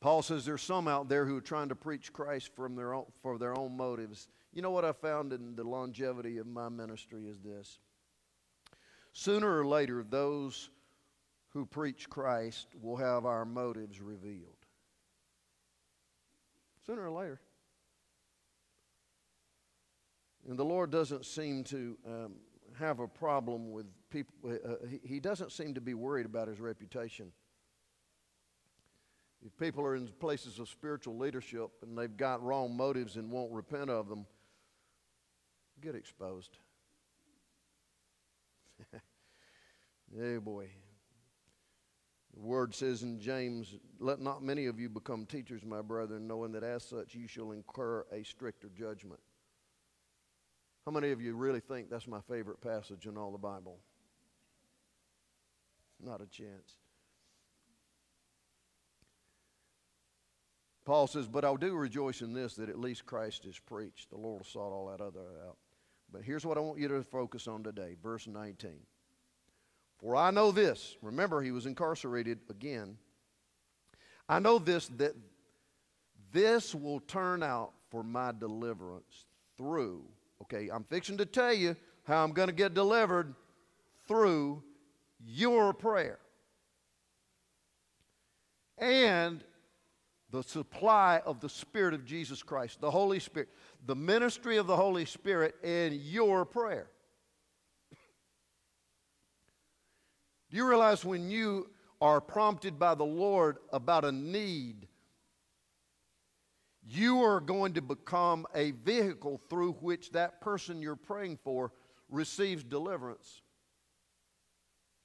Paul 0.01 0.23
says 0.23 0.47
there's 0.47 0.63
some 0.63 0.89
out 0.89 1.11
there 1.11 1.27
who 1.27 1.37
are 1.37 1.43
trying 1.43 1.69
to 1.69 1.75
preach 1.75 2.13
Christ 2.13 2.51
from 2.55 2.75
their 2.75 2.95
own, 2.95 3.05
for 3.21 3.37
their 3.37 3.59
own 3.59 3.77
motives. 3.77 4.29
You 4.55 4.63
know 4.63 4.71
what 4.71 4.85
I 4.85 4.93
found 4.93 5.35
in 5.35 5.55
the 5.55 5.65
longevity 5.65 6.39
of 6.39 6.47
my 6.47 6.71
ministry 6.71 7.27
is 7.27 7.39
this. 7.41 7.81
Sooner 9.13 9.61
or 9.61 9.67
later, 9.67 10.05
those 10.09 10.71
who 11.51 11.67
preach 11.67 12.09
Christ 12.09 12.69
will 12.81 12.97
have 12.97 13.25
our 13.25 13.45
motives 13.45 14.01
revealed. 14.01 14.55
Sooner 16.87 17.03
or 17.03 17.11
later. 17.11 17.41
And 20.49 20.59
the 20.59 20.65
Lord 20.65 20.91
doesn't 20.91 21.27
seem 21.27 21.65
to 21.65 21.99
um, 22.07 22.35
have 22.79 23.01
a 23.01 23.09
problem 23.09 23.73
with 23.73 23.87
people, 24.11 24.35
uh, 24.47 24.87
he, 24.89 25.01
he 25.05 25.21
doesn't 25.21 25.53
seem 25.53 25.75
to 25.75 25.81
be 25.81 25.95
worried 25.95 26.27
about 26.27 26.49
his 26.49 26.61
reputation. 26.61 27.33
If 29.45 29.57
people 29.57 29.85
are 29.85 29.95
in 29.95 30.09
places 30.19 30.59
of 30.59 30.69
spiritual 30.69 31.17
leadership 31.17 31.71
and 31.83 31.97
they've 31.97 32.17
got 32.17 32.43
wrong 32.43 32.77
motives 32.77 33.17
and 33.17 33.31
won't 33.31 33.53
repent 33.53 33.91
of 33.91 34.09
them, 34.09 34.27
get 35.81 35.95
exposed. 35.95 36.59
oh 40.21 40.41
boy. 40.41 40.69
The 42.35 42.41
word 42.41 42.75
says 42.75 43.03
in 43.03 43.21
James, 43.21 43.75
Let 43.99 44.21
not 44.21 44.43
many 44.43 44.67
of 44.67 44.79
you 44.79 44.89
become 44.89 45.27
teachers, 45.27 45.65
my 45.65 45.83
brethren, 45.83 46.29
knowing 46.29 46.53
that 46.53 46.63
as 46.63 46.85
such 46.85 47.15
you 47.15 47.27
shall 47.27 47.53
incur 47.53 48.05
a 48.13 48.23
stricter 48.23 48.69
judgment. 48.69 49.21
How 50.85 50.93
many 50.93 51.11
of 51.11 51.21
you 51.21 51.35
really 51.35 51.61
think 51.61 51.91
that's 51.91 52.07
my 52.07 52.21
favorite 52.29 52.61
passage 52.61 53.07
in 53.07 53.19
all 53.19 53.33
the 53.33 53.39
Bible? 53.39 53.79
Not 56.01 56.21
a 56.21 56.27
chance. 56.27 56.77
Paul 60.85 61.07
says, 61.07 61.27
But 61.27 61.45
I 61.45 61.55
do 61.57 61.75
rejoice 61.75 62.23
in 62.23 62.33
this 62.33 62.55
that 62.55 62.71
at 62.71 62.79
least 62.79 63.05
Christ 63.05 63.45
is 63.45 63.59
preached. 63.59 64.09
The 64.09 64.17
Lord 64.17 64.47
sort 64.47 64.73
all 64.73 64.87
that 64.87 65.03
other 65.03 65.21
out. 65.47 65.59
But 66.13 66.23
here's 66.23 66.47
what 66.47 66.57
I 66.57 66.61
want 66.61 66.79
you 66.79 66.89
to 66.89 67.03
focus 67.03 67.47
on 67.47 67.63
today 67.63 67.97
verse 68.03 68.27
19. 68.27 68.71
For 69.99 70.17
I 70.17 70.31
know 70.31 70.53
this. 70.53 70.97
Remember, 71.03 71.43
he 71.43 71.51
was 71.51 71.67
incarcerated 71.67 72.39
again. 72.51 72.97
I 74.29 74.39
know 74.39 74.59
this 74.59 74.89
that 74.97 75.15
this 76.33 76.75
will 76.75 77.01
turn 77.01 77.43
out 77.43 77.73
for 77.91 78.03
my 78.03 78.33
deliverance 78.33 79.27
through. 79.57 80.05
Okay, 80.43 80.69
I'm 80.69 80.85
fixing 80.85 81.19
to 81.19 81.27
tell 81.27 81.53
you 81.53 81.75
how 82.05 82.23
I'm 82.23 82.33
going 82.33 82.49
to 82.49 82.55
get 82.55 82.75
delivered 82.75 83.35
through 84.07 84.63
your 85.25 85.73
prayer. 85.73 86.19
And 88.79 89.43
the 90.31 90.43
supply 90.43 91.21
of 91.25 91.41
the 91.41 91.49
Spirit 91.49 91.95
of 91.95 92.05
Jesus 92.05 92.43
Christ, 92.43 92.81
the 92.81 92.91
Holy 92.91 93.19
Spirit, 93.19 93.49
the 93.87 93.97
ministry 93.97 94.59
of 94.59 94.67
the 94.67 94.77
Holy 94.77 95.05
Spirit 95.05 95.55
in 95.63 95.99
your 96.03 96.45
prayer. 96.45 96.91
Do 100.51 100.57
you 100.57 100.67
realize 100.67 101.05
when 101.05 101.31
you 101.31 101.71
are 102.01 102.21
prompted 102.21 102.79
by 102.79 102.95
the 102.95 103.05
Lord 103.05 103.59
about 103.73 104.05
a 104.05 104.13
need, 104.13 104.87
you 106.87 107.23
are 107.23 107.41
going 107.41 107.75
to 107.75 107.83
become 107.83 108.47
a 108.55 108.71
vehicle 108.71 109.41
through 109.51 109.73
which 109.75 110.13
that 110.13 110.41
person 110.41 110.81
you're 110.81 110.97
praying 110.97 111.39
for 111.43 111.73
receives 112.09 112.65
deliverance? 112.65 113.43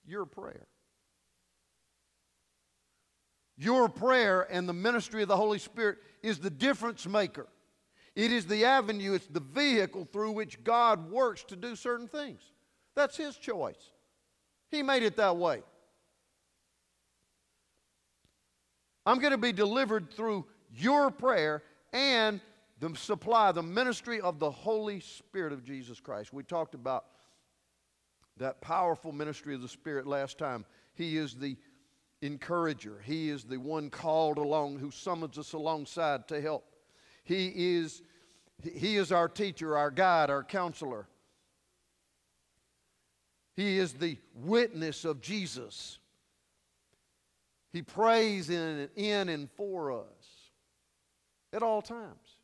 Your 0.06 0.26
prayer. 0.26 0.68
Your 3.64 3.88
prayer 3.88 4.46
and 4.52 4.68
the 4.68 4.74
ministry 4.74 5.22
of 5.22 5.30
the 5.30 5.38
Holy 5.38 5.58
Spirit 5.58 6.00
is 6.22 6.38
the 6.38 6.50
difference 6.50 7.08
maker. 7.08 7.48
It 8.14 8.32
is 8.32 8.46
the 8.46 8.66
avenue, 8.66 9.14
it's 9.14 9.28
the 9.28 9.40
vehicle 9.40 10.06
through 10.12 10.32
which 10.32 10.64
God 10.66 11.10
works 11.10 11.46
to 11.46 11.56
do 11.56 11.78
certain 11.78 12.08
things. 12.08 12.42
That's 12.94 13.16
His 13.16 13.38
choice. 13.38 13.92
He 14.70 14.84
made 14.84 15.04
it 15.04 15.16
that 15.16 15.38
way. 15.38 15.64
I'm 19.06 19.20
going 19.20 19.32
to 19.32 19.38
be 19.38 19.54
delivered 19.54 20.12
through 20.12 20.46
your 20.76 21.10
prayer 21.10 21.64
and 21.94 22.42
the 22.80 22.94
supply, 22.96 23.54
the 23.54 23.64
ministry 23.64 24.20
of 24.20 24.40
the 24.40 24.52
Holy 24.52 25.00
Spirit 25.00 25.54
of 25.54 25.64
Jesus 25.64 26.02
Christ. 26.02 26.34
We 26.34 26.44
talked 26.44 26.76
about 26.76 27.06
that 28.38 28.60
powerful 28.60 29.14
ministry 29.14 29.56
of 29.56 29.62
the 29.62 29.70
Spirit 29.70 30.06
last 30.06 30.38
time. 30.38 30.66
He 30.96 31.18
is 31.18 31.36
the 31.36 31.56
encourager. 32.24 33.02
He 33.06 33.30
is 33.30 33.44
the 33.44 33.58
one 33.58 33.90
called 33.90 34.38
along 34.38 34.80
who 34.80 34.92
summons 34.92 35.38
us 35.38 35.54
alongside 35.54 36.28
to 36.30 36.42
help. 36.42 36.66
He 37.24 37.76
is, 37.76 38.02
he 38.64 38.96
is 38.96 39.12
our 39.12 39.28
teacher, 39.28 39.78
our 39.78 39.92
guide, 39.92 40.30
our 40.30 40.44
counselor. 40.44 41.08
He 43.56 43.78
is 43.78 43.94
the 43.94 44.18
witness 44.34 45.06
of 45.06 45.22
Jesus. 45.22 46.00
He 47.72 47.82
prays 47.82 48.50
in, 48.50 48.90
in 48.96 49.30
and 49.30 49.50
for 49.52 49.92
us 49.92 50.52
at 51.52 51.62
all 51.62 51.82
times. 51.82 52.38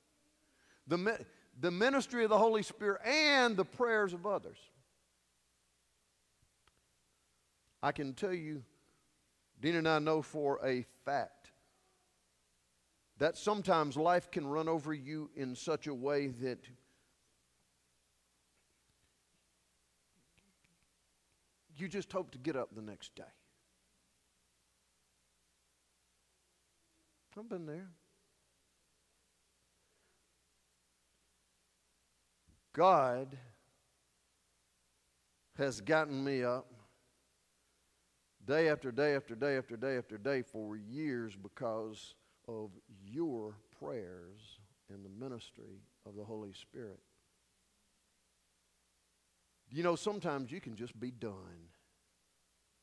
The, 0.88 1.20
the 1.60 1.72
ministry 1.72 2.24
of 2.24 2.30
the 2.30 2.38
Holy 2.38 2.64
Spirit 2.64 3.02
and 3.06 3.56
the 3.56 3.66
prayers 3.66 4.14
of 4.14 4.26
others. 4.26 4.58
I 7.82 7.92
can 7.92 8.14
tell 8.14 8.34
you 8.34 8.64
Dina 9.62 9.80
and 9.80 9.88
I 9.88 10.00
know 10.00 10.22
for 10.22 10.60
a 10.66 10.86
fact 11.06 11.52
that 13.18 13.38
sometimes 13.38 13.98
life 13.98 14.32
can 14.32 14.48
run 14.48 14.70
over 14.70 14.94
you 14.94 15.30
in 15.36 15.56
such 15.56 15.88
a 15.88 15.94
way 15.94 16.28
that 16.28 16.60
you 21.76 21.88
just 21.88 22.12
hope 22.12 22.32
to 22.32 22.38
get 22.38 22.56
up 22.56 22.70
the 22.74 22.82
next 22.82 23.16
day. 23.16 23.24
I've 27.38 27.48
been 27.48 27.66
there. 27.66 27.88
God 32.74 33.38
has 35.58 35.80
gotten 35.80 36.22
me 36.22 36.44
up 36.44 36.69
day 38.50 38.68
after 38.68 38.92
day 38.92 39.14
after 39.16 39.36
day 39.36 39.58
after 39.58 39.78
day 39.78 39.96
after 39.96 40.18
day 40.18 40.42
for 40.42 40.76
years 40.76 41.36
because 41.36 42.16
of 42.48 42.72
your 43.06 43.54
prayers 43.80 44.58
and 44.90 45.06
the 45.06 45.24
ministry 45.24 45.84
of 46.08 46.16
the 46.16 46.24
Holy 46.24 46.52
Spirit. 46.54 47.00
You 49.70 49.84
know, 49.84 49.96
sometimes 49.96 50.52
you 50.52 50.60
can 50.60 50.76
just 50.76 51.00
be 51.00 51.12
done. 51.12 51.70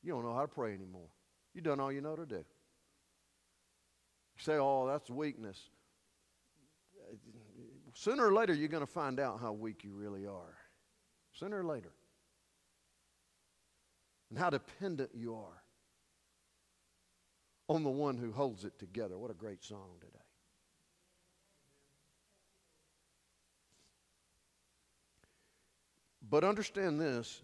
You 0.04 0.12
don't 0.12 0.24
know 0.24 0.34
how 0.34 0.42
to 0.42 0.48
pray 0.48 0.72
anymore. 0.72 1.08
You've 1.52 1.64
done 1.64 1.80
all 1.80 1.90
you 1.90 2.00
know 2.00 2.14
to 2.14 2.26
do. 2.26 2.36
You 2.36 2.44
say, 4.38 4.58
oh, 4.58 4.86
that's 4.86 5.10
weakness. 5.10 5.58
Sooner 7.94 8.24
or 8.24 8.32
later, 8.32 8.54
you're 8.54 8.68
going 8.68 8.86
to 8.86 8.92
find 8.92 9.18
out 9.18 9.40
how 9.40 9.52
weak 9.52 9.82
you 9.82 9.94
really 9.94 10.26
are. 10.26 10.54
Sooner 11.32 11.58
or 11.58 11.64
later 11.64 11.90
and 14.36 14.42
how 14.44 14.50
dependent 14.50 15.10
you 15.14 15.34
are. 15.34 15.62
on 17.68 17.82
the 17.82 17.90
one 17.90 18.16
who 18.16 18.30
holds 18.30 18.64
it 18.64 18.78
together. 18.78 19.18
What 19.18 19.30
a 19.30 19.34
great 19.34 19.64
song 19.64 19.96
today. 20.00 20.12
But 26.28 26.44
understand 26.44 27.00
this 27.00 27.40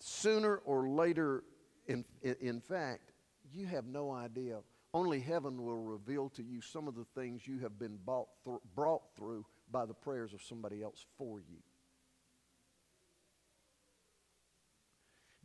sooner 0.00 0.56
or 0.56 0.88
later, 0.88 1.44
in, 1.86 2.04
in 2.22 2.60
fact, 2.60 3.12
you 3.54 3.64
have 3.66 3.86
no 3.86 4.10
idea. 4.10 4.58
Only 4.92 5.20
heaven 5.20 5.64
will 5.64 5.78
reveal 5.78 6.28
to 6.30 6.42
you 6.42 6.60
some 6.60 6.88
of 6.88 6.94
the 6.94 7.06
things 7.14 7.46
you 7.46 7.60
have 7.60 7.78
been 7.78 7.98
th- 8.06 8.58
brought 8.74 9.02
through 9.16 9.46
by 9.70 9.86
the 9.86 9.94
prayers 9.94 10.34
of 10.34 10.42
somebody 10.42 10.82
else 10.82 11.06
for 11.16 11.38
you. 11.40 11.56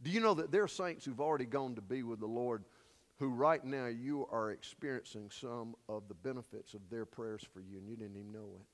Do 0.07 0.13
you 0.13 0.21
know 0.21 0.35
that 0.35 0.53
there 0.53 0.63
are 0.63 0.69
saints 0.69 1.03
who've 1.03 1.19
already 1.19 1.43
gone 1.43 1.75
to 1.75 1.81
be 1.81 2.01
with 2.01 2.21
the 2.21 2.27
Lord 2.27 2.63
who 3.19 3.27
right 3.27 3.61
now 3.61 3.87
you 3.87 4.25
are 4.31 4.51
experiencing 4.51 5.29
some 5.29 5.75
of 5.89 6.07
the 6.07 6.13
benefits 6.13 6.73
of 6.73 6.79
their 6.89 7.05
prayers 7.05 7.45
for 7.51 7.59
you 7.59 7.77
and 7.77 7.89
you 7.89 7.97
didn't 7.97 8.15
even 8.15 8.31
know 8.31 8.47
it? 8.55 8.65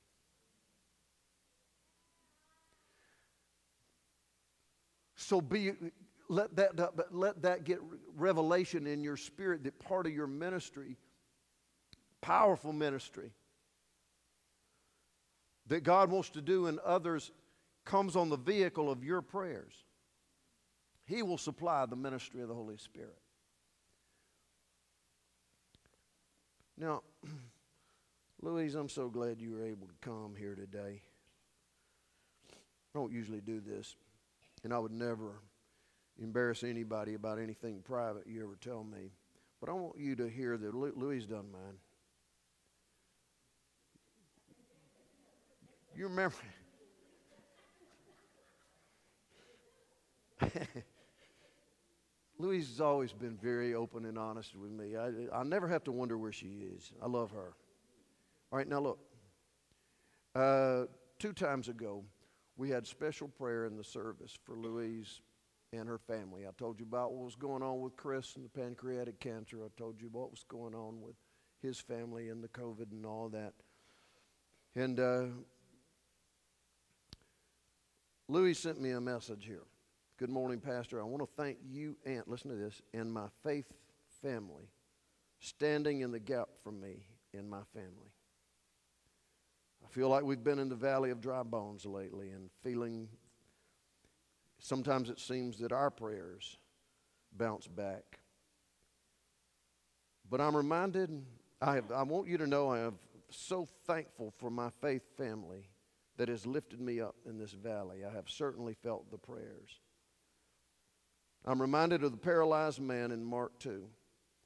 So 5.15 5.41
be 5.41 5.71
let 6.29 6.55
that 6.55 6.75
let 7.11 7.41
that 7.41 7.63
get 7.63 7.79
revelation 8.15 8.85
in 8.85 9.03
your 9.03 9.17
spirit 9.17 9.63
that 9.63 9.79
part 9.79 10.05
of 10.05 10.13
your 10.13 10.27
ministry, 10.27 10.97
powerful 12.21 12.73
ministry, 12.73 13.31
that 15.65 15.83
God 15.83 16.11
wants 16.11 16.29
to 16.29 16.43
do 16.43 16.67
in 16.67 16.77
others 16.85 17.31
comes 17.85 18.15
on 18.15 18.29
the 18.29 18.37
vehicle 18.37 18.91
of 18.91 19.03
your 19.03 19.23
prayers. 19.23 19.73
He 21.05 21.21
will 21.21 21.37
supply 21.37 21.85
the 21.85 21.95
ministry 21.95 22.41
of 22.41 22.47
the 22.47 22.53
Holy 22.53 22.77
Spirit. 22.77 23.17
Now, 26.77 27.01
Louise, 28.41 28.75
I'm 28.75 28.89
so 28.89 29.09
glad 29.09 29.41
you 29.41 29.51
were 29.51 29.63
able 29.63 29.87
to 29.87 29.93
come 30.01 30.35
here 30.37 30.55
today. 30.55 31.01
I 32.51 32.99
don't 32.99 33.11
usually 33.11 33.41
do 33.41 33.59
this, 33.59 33.95
and 34.63 34.73
I 34.73 34.79
would 34.79 34.91
never 34.91 35.41
embarrass 36.21 36.63
anybody 36.63 37.15
about 37.15 37.39
anything 37.39 37.81
private 37.81 38.27
you 38.27 38.43
ever 38.43 38.57
tell 38.59 38.83
me. 38.83 39.11
But 39.59 39.69
I 39.69 39.73
want 39.73 39.97
you 39.97 40.15
to 40.17 40.29
hear 40.29 40.57
that 40.57 40.73
Louise 40.73 41.25
done 41.25 41.51
mine. 41.51 41.77
You 45.95 46.07
remember? 46.07 46.35
Louise 52.39 52.67
has 52.69 52.81
always 52.81 53.13
been 53.13 53.37
very 53.37 53.75
open 53.75 54.05
and 54.05 54.17
honest 54.17 54.55
with 54.55 54.71
me. 54.71 54.95
I, 54.97 55.11
I 55.33 55.43
never 55.43 55.67
have 55.67 55.83
to 55.85 55.91
wonder 55.91 56.17
where 56.17 56.31
she 56.31 56.65
is. 56.75 56.91
I 57.01 57.07
love 57.07 57.31
her. 57.31 57.53
All 58.51 58.57
right, 58.57 58.67
now 58.67 58.79
look. 58.79 58.99
Uh, 60.35 60.85
two 61.19 61.33
times 61.33 61.67
ago, 61.67 62.03
we 62.57 62.69
had 62.69 62.87
special 62.87 63.27
prayer 63.27 63.65
in 63.65 63.77
the 63.77 63.83
service 63.83 64.37
for 64.43 64.55
Louise 64.55 65.21
and 65.71 65.87
her 65.87 65.97
family. 65.97 66.45
I 66.47 66.51
told 66.57 66.79
you 66.79 66.85
about 66.85 67.13
what 67.13 67.25
was 67.25 67.35
going 67.35 67.63
on 67.63 67.81
with 67.81 67.95
Chris 67.95 68.35
and 68.35 68.45
the 68.45 68.49
pancreatic 68.49 69.19
cancer. 69.19 69.57
I 69.63 69.69
told 69.77 70.01
you 70.01 70.09
what 70.11 70.31
was 70.31 70.43
going 70.47 70.75
on 70.75 71.01
with 71.01 71.15
his 71.61 71.79
family 71.79 72.29
and 72.29 72.43
the 72.43 72.47
COVID 72.49 72.91
and 72.91 73.05
all 73.05 73.29
that. 73.29 73.53
And 74.75 74.99
uh, 74.99 75.25
sent 78.53 78.81
me 78.81 78.91
a 78.91 79.01
message 79.01 79.45
here. 79.45 79.63
Good 80.23 80.29
morning, 80.29 80.61
Pastor. 80.61 81.01
I 81.01 81.03
want 81.03 81.21
to 81.21 81.27
thank 81.35 81.57
you 81.69 81.97
and, 82.05 82.23
listen 82.27 82.49
to 82.49 82.55
this, 82.55 82.81
and 82.93 83.11
my 83.11 83.25
faith 83.43 83.65
family 84.21 84.69
standing 85.41 85.99
in 85.99 86.13
the 86.13 86.19
gap 86.21 86.47
for 86.63 86.71
me 86.71 87.03
and 87.33 87.49
my 87.49 87.59
family. 87.73 88.13
I 89.83 89.89
feel 89.89 90.07
like 90.07 90.23
we've 90.23 90.41
been 90.41 90.59
in 90.59 90.69
the 90.69 90.77
valley 90.77 91.09
of 91.09 91.19
dry 91.19 91.43
bones 91.43 91.85
lately 91.85 92.29
and 92.29 92.49
feeling 92.63 93.09
sometimes 94.59 95.09
it 95.09 95.19
seems 95.19 95.57
that 95.57 95.73
our 95.73 95.91
prayers 95.91 96.55
bounce 97.35 97.67
back. 97.67 98.19
But 100.29 100.39
I'm 100.39 100.55
reminded, 100.55 101.09
I, 101.61 101.75
have, 101.75 101.91
I 101.91 102.03
want 102.03 102.29
you 102.29 102.37
to 102.37 102.47
know 102.47 102.69
I 102.69 102.79
am 102.79 102.97
so 103.29 103.67
thankful 103.85 104.33
for 104.37 104.49
my 104.49 104.69
faith 104.69 105.03
family 105.17 105.67
that 106.15 106.29
has 106.29 106.45
lifted 106.45 106.79
me 106.79 107.01
up 107.01 107.15
in 107.25 107.37
this 107.37 107.51
valley. 107.51 108.05
I 108.09 108.13
have 108.13 108.29
certainly 108.29 108.73
felt 108.73 109.11
the 109.11 109.17
prayers. 109.17 109.81
I'm 111.45 111.61
reminded 111.61 112.03
of 112.03 112.11
the 112.11 112.17
paralyzed 112.17 112.79
man 112.79 113.11
in 113.11 113.23
Mark 113.23 113.59
2. 113.59 113.83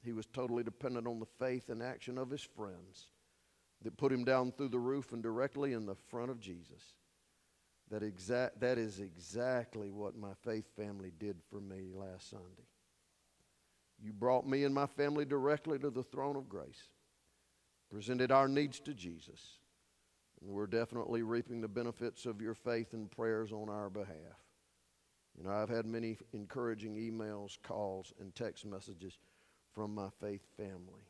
He 0.02 0.12
was 0.12 0.26
totally 0.26 0.62
dependent 0.62 1.06
on 1.06 1.20
the 1.20 1.26
faith 1.38 1.68
and 1.68 1.82
action 1.82 2.18
of 2.18 2.30
his 2.30 2.42
friends 2.42 3.08
that 3.82 3.96
put 3.96 4.12
him 4.12 4.24
down 4.24 4.52
through 4.52 4.68
the 4.68 4.78
roof 4.78 5.12
and 5.12 5.22
directly 5.22 5.72
in 5.72 5.86
the 5.86 5.94
front 5.94 6.30
of 6.30 6.40
Jesus. 6.40 6.94
That, 7.90 8.02
exact, 8.02 8.60
that 8.60 8.78
is 8.78 9.00
exactly 9.00 9.90
what 9.90 10.16
my 10.16 10.32
faith 10.44 10.66
family 10.76 11.12
did 11.18 11.36
for 11.50 11.60
me 11.60 11.88
last 11.94 12.30
Sunday. 12.30 12.66
You 14.02 14.12
brought 14.12 14.46
me 14.46 14.64
and 14.64 14.74
my 14.74 14.86
family 14.86 15.24
directly 15.24 15.78
to 15.78 15.90
the 15.90 16.02
throne 16.02 16.36
of 16.36 16.48
grace, 16.48 16.90
presented 17.90 18.30
our 18.30 18.46
needs 18.46 18.78
to 18.80 18.94
Jesus, 18.94 19.58
and 20.40 20.50
we're 20.50 20.66
definitely 20.66 21.22
reaping 21.22 21.60
the 21.60 21.68
benefits 21.68 22.26
of 22.26 22.40
your 22.40 22.54
faith 22.54 22.92
and 22.92 23.10
prayers 23.10 23.52
on 23.52 23.68
our 23.68 23.88
behalf. 23.90 24.47
You 25.38 25.44
know, 25.44 25.52
I've 25.52 25.68
had 25.68 25.86
many 25.86 26.18
encouraging 26.32 26.96
emails, 26.96 27.58
calls, 27.62 28.12
and 28.20 28.34
text 28.34 28.66
messages 28.66 29.18
from 29.72 29.94
my 29.94 30.08
faith 30.20 30.42
family. 30.56 31.06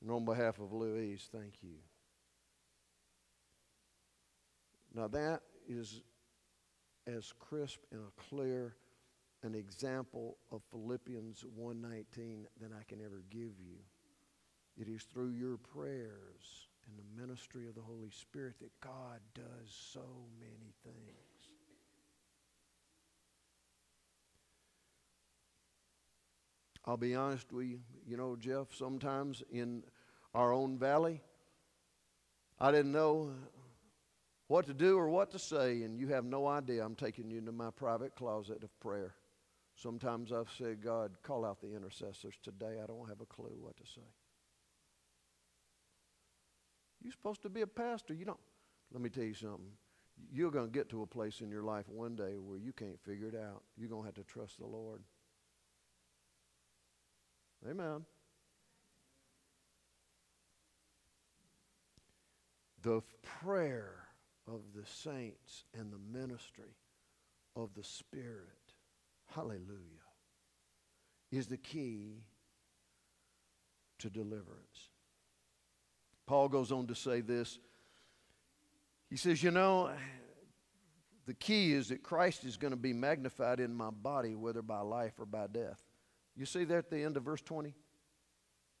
And 0.00 0.10
on 0.10 0.24
behalf 0.24 0.58
of 0.58 0.72
Louise, 0.72 1.28
thank 1.30 1.62
you. 1.62 1.76
Now 4.94 5.08
that 5.08 5.42
is 5.68 6.00
as 7.06 7.32
crisp 7.38 7.80
and 7.92 8.00
clear 8.16 8.74
an 9.42 9.54
example 9.54 10.38
of 10.50 10.62
Philippians 10.70 11.44
1:19 11.44 12.46
than 12.58 12.72
I 12.72 12.82
can 12.84 13.00
ever 13.02 13.22
give 13.30 13.60
you. 13.60 13.78
It 14.76 14.88
is 14.88 15.04
through 15.04 15.30
your 15.30 15.58
prayers 15.58 16.68
and 16.86 16.98
the 16.98 17.22
ministry 17.22 17.68
of 17.68 17.74
the 17.74 17.82
Holy 17.82 18.10
Spirit 18.10 18.58
that 18.60 18.80
God 18.80 19.20
does 19.34 19.70
so 19.70 20.28
many 20.38 20.72
things. 20.82 21.29
I'll 26.84 26.96
be 26.96 27.14
honest 27.14 27.52
with 27.52 27.66
you, 27.66 27.80
you 28.06 28.16
know, 28.16 28.36
Jeff, 28.36 28.74
sometimes 28.74 29.42
in 29.50 29.84
our 30.34 30.52
own 30.52 30.78
valley, 30.78 31.20
I 32.58 32.70
didn't 32.70 32.92
know 32.92 33.32
what 34.48 34.66
to 34.66 34.74
do 34.74 34.98
or 34.98 35.08
what 35.08 35.30
to 35.30 35.38
say, 35.38 35.82
and 35.82 35.98
you 35.98 36.08
have 36.08 36.24
no 36.24 36.46
idea. 36.46 36.84
I'm 36.84 36.96
taking 36.96 37.30
you 37.30 37.38
into 37.38 37.52
my 37.52 37.70
private 37.70 38.14
closet 38.16 38.62
of 38.62 38.80
prayer. 38.80 39.14
Sometimes 39.76 40.32
I've 40.32 40.50
said, 40.58 40.82
God, 40.82 41.12
call 41.22 41.44
out 41.44 41.60
the 41.60 41.74
intercessors 41.74 42.34
today. 42.42 42.78
I 42.82 42.86
don't 42.86 43.08
have 43.08 43.20
a 43.20 43.26
clue 43.26 43.56
what 43.60 43.76
to 43.76 43.86
say. 43.86 44.02
You're 47.00 47.12
supposed 47.12 47.42
to 47.42 47.48
be 47.48 47.62
a 47.62 47.66
pastor. 47.66 48.12
You 48.12 48.26
don't. 48.26 48.40
Let 48.92 49.00
me 49.00 49.08
tell 49.08 49.24
you 49.24 49.34
something. 49.34 49.70
You're 50.32 50.50
going 50.50 50.66
to 50.66 50.72
get 50.72 50.90
to 50.90 51.02
a 51.02 51.06
place 51.06 51.40
in 51.40 51.50
your 51.50 51.62
life 51.62 51.88
one 51.88 52.14
day 52.14 52.36
where 52.38 52.58
you 52.58 52.72
can't 52.72 53.00
figure 53.00 53.28
it 53.28 53.34
out. 53.34 53.62
You're 53.78 53.88
going 53.88 54.02
to 54.02 54.06
have 54.06 54.14
to 54.16 54.24
trust 54.24 54.58
the 54.58 54.66
Lord. 54.66 55.02
Amen. 57.68 58.04
The 62.82 63.02
prayer 63.22 64.06
of 64.48 64.60
the 64.74 64.86
saints 64.86 65.64
and 65.78 65.92
the 65.92 66.18
ministry 66.18 66.76
of 67.54 67.74
the 67.74 67.84
Spirit, 67.84 68.74
hallelujah, 69.34 69.58
is 71.30 71.46
the 71.46 71.58
key 71.58 72.22
to 73.98 74.08
deliverance. 74.08 74.88
Paul 76.26 76.48
goes 76.48 76.72
on 76.72 76.86
to 76.86 76.94
say 76.94 77.20
this. 77.20 77.58
He 79.10 79.16
says, 79.16 79.42
You 79.42 79.50
know, 79.50 79.90
the 81.26 81.34
key 81.34 81.72
is 81.72 81.88
that 81.88 82.02
Christ 82.02 82.44
is 82.44 82.56
going 82.56 82.70
to 82.70 82.76
be 82.78 82.92
magnified 82.92 83.60
in 83.60 83.74
my 83.74 83.90
body, 83.90 84.34
whether 84.34 84.62
by 84.62 84.80
life 84.80 85.12
or 85.18 85.26
by 85.26 85.46
death. 85.48 85.82
You 86.36 86.46
see 86.46 86.64
there 86.64 86.78
at 86.78 86.90
the 86.90 87.02
end 87.02 87.16
of 87.16 87.24
verse 87.24 87.42
20? 87.42 87.74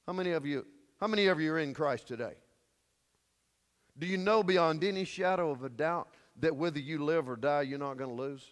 How 0.06 0.12
many 0.12 0.32
of 0.32 0.46
you, 0.46 0.66
how 0.98 1.06
many 1.06 1.26
of 1.26 1.40
you 1.40 1.52
are 1.52 1.58
in 1.58 1.74
Christ 1.74 2.08
today? 2.08 2.34
Do 3.98 4.06
you 4.06 4.16
know 4.16 4.42
beyond 4.42 4.82
any 4.82 5.04
shadow 5.04 5.50
of 5.50 5.62
a 5.62 5.68
doubt 5.68 6.08
that 6.38 6.56
whether 6.56 6.78
you 6.78 7.04
live 7.04 7.28
or 7.28 7.36
die, 7.36 7.62
you're 7.62 7.78
not 7.78 7.98
going 7.98 8.10
to 8.10 8.22
lose? 8.22 8.44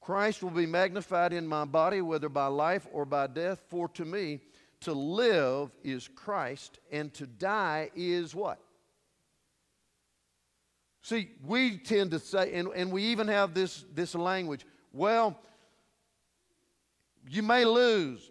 Christ 0.00 0.42
will 0.42 0.50
be 0.50 0.66
magnified 0.66 1.32
in 1.32 1.46
my 1.46 1.64
body, 1.64 2.00
whether 2.00 2.28
by 2.28 2.46
life 2.46 2.86
or 2.92 3.04
by 3.04 3.28
death. 3.28 3.62
For 3.68 3.88
to 3.90 4.04
me, 4.04 4.40
to 4.80 4.92
live 4.92 5.70
is 5.84 6.08
Christ, 6.08 6.80
and 6.90 7.14
to 7.14 7.26
die 7.26 7.90
is 7.94 8.34
what? 8.34 8.58
See, 11.02 11.30
we 11.44 11.78
tend 11.78 12.12
to 12.12 12.18
say, 12.20 12.54
and, 12.54 12.68
and 12.74 12.92
we 12.92 13.02
even 13.04 13.26
have 13.28 13.54
this, 13.54 13.84
this 13.92 14.14
language 14.14 14.64
well, 14.92 15.40
you 17.28 17.42
may 17.42 17.64
lose. 17.64 18.30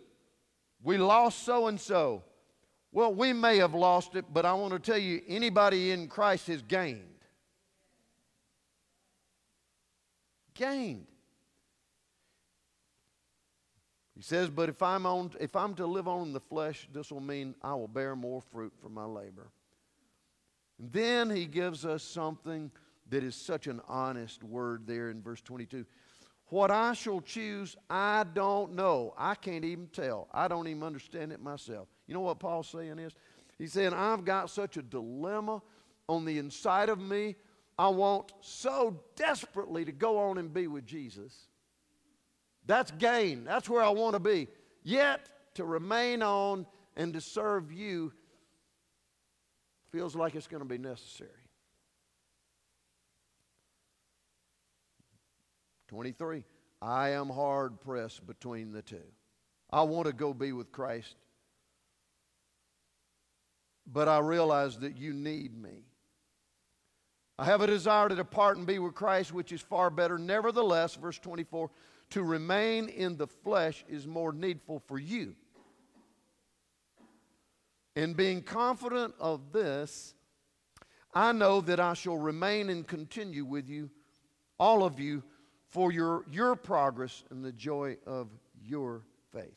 We 0.84 0.98
lost 0.98 1.44
so 1.44 1.68
and 1.68 1.80
so. 1.80 2.24
Well, 2.92 3.14
we 3.14 3.34
may 3.34 3.58
have 3.58 3.74
lost 3.74 4.16
it, 4.16 4.26
but 4.32 4.46
I 4.46 4.54
want 4.54 4.74
to 4.74 4.80
tell 4.80 5.00
you 5.00 5.22
anybody 5.28 5.92
in 5.92 6.08
Christ 6.08 6.48
has 6.48 6.62
gained. 6.62 7.02
Gained. 10.54 11.08
He 14.16 14.22
says, 14.22 14.50
But 14.50 14.70
if 14.70 14.84
I'm, 14.84 15.06
on, 15.06 15.32
if 15.40 15.56
I'm 15.56 15.74
to 15.76 15.88
live 15.88 16.08
on 16.08 16.34
the 16.34 16.40
flesh, 16.40 16.88
this 16.94 17.12
will 17.12 17.22
mean 17.22 17.56
I 17.62 17.74
will 17.74 17.88
bear 17.88 18.16
more 18.16 18.42
fruit 18.42 18.74
for 18.82 18.90
my 18.90 19.06
labor. 19.06 19.50
Then 20.82 21.30
he 21.30 21.46
gives 21.46 21.86
us 21.86 22.02
something 22.02 22.72
that 23.10 23.24
is 23.24 23.36
such 23.36 23.68
an 23.68 23.82
honest 23.88 24.44
word 24.44 24.88
there 24.88 25.12
in 25.12 25.22
verse 25.22 25.42
22. 25.42 25.86
What 26.48 26.72
I 26.72 26.94
shall 26.94 27.22
choose, 27.22 27.78
I 27.90 28.26
don't 28.34 28.74
know. 28.74 29.14
I 29.18 29.36
can't 29.36 29.64
even 29.64 29.88
tell. 29.88 30.28
I 30.34 30.48
don't 30.48 30.68
even 30.68 30.84
understand 30.84 31.32
it 31.32 31.42
myself. 31.42 31.88
You 32.08 32.14
know 32.14 32.22
what 32.22 32.40
Paul's 32.40 32.68
saying 32.68 33.00
is? 33.00 33.14
He's 33.58 33.74
saying, 33.74 33.94
I've 33.94 34.26
got 34.26 34.50
such 34.50 34.76
a 34.76 34.82
dilemma 34.82 35.62
on 36.10 36.26
the 36.26 36.40
inside 36.40 36.90
of 36.90 37.00
me. 37.00 37.36
I 37.78 37.90
want 37.90 38.34
so 38.42 39.00
desperately 39.16 39.86
to 39.86 39.92
go 39.92 40.18
on 40.18 40.40
and 40.40 40.54
be 40.54 40.68
with 40.68 40.86
Jesus. 40.86 41.48
That's 42.66 42.92
gain. 42.92 43.44
That's 43.44 43.70
where 43.70 43.84
I 43.84 43.90
want 43.90 44.16
to 44.16 44.20
be. 44.20 44.48
Yet, 44.84 45.30
to 45.56 45.64
remain 45.64 46.22
on 46.24 46.66
and 46.98 47.14
to 47.14 47.22
serve 47.22 47.72
you 47.72 48.14
feels 49.92 50.16
like 50.16 50.36
it's 50.36 50.48
going 50.48 50.64
to 50.64 50.70
be 50.70 50.78
necessary. 50.78 51.30
23. 55.90 56.44
I 56.82 57.10
am 57.10 57.30
hard 57.30 57.82
pressed 57.82 58.26
between 58.26 58.72
the 58.72 58.82
two. 58.82 59.04
I 59.70 59.84
want 59.84 60.08
to 60.08 60.14
go 60.14 60.34
be 60.34 60.54
with 60.54 60.72
Christ, 60.72 61.16
but 63.86 64.08
I 64.08 64.20
realize 64.20 64.80
that 64.80 64.98
you 64.98 65.14
need 65.14 65.56
me. 65.62 65.84
I 67.38 67.46
have 67.46 67.62
a 67.62 67.68
desire 67.68 68.08
to 68.08 68.16
depart 68.16 68.58
and 68.58 68.66
be 68.66 68.80
with 68.80 68.94
Christ, 68.94 69.34
which 69.34 69.52
is 69.52 69.62
far 69.62 69.90
better. 69.90 70.18
Nevertheless, 70.18 70.96
verse 70.96 71.20
24, 71.20 71.70
to 72.12 72.24
remain 72.24 72.88
in 72.88 73.18
the 73.18 73.28
flesh 73.28 73.84
is 73.90 74.08
more 74.08 74.32
needful 74.32 74.80
for 74.88 74.98
you. 74.98 75.36
And 77.96 78.16
being 78.16 78.42
confident 78.42 79.14
of 79.20 79.52
this, 79.52 80.14
I 81.14 81.32
know 81.34 81.62
that 81.62 81.80
I 81.80 81.94
shall 81.94 82.18
remain 82.18 82.70
and 82.70 82.88
continue 82.88 83.44
with 83.44 83.68
you, 83.68 83.90
all 84.58 84.84
of 84.84 85.00
you, 85.00 85.24
for 85.70 85.92
your, 85.92 86.26
your 86.32 86.56
progress 86.56 87.24
and 87.30 87.44
the 87.44 87.52
joy 87.52 87.98
of 88.06 88.30
your 88.62 89.04
faith. 89.34 89.56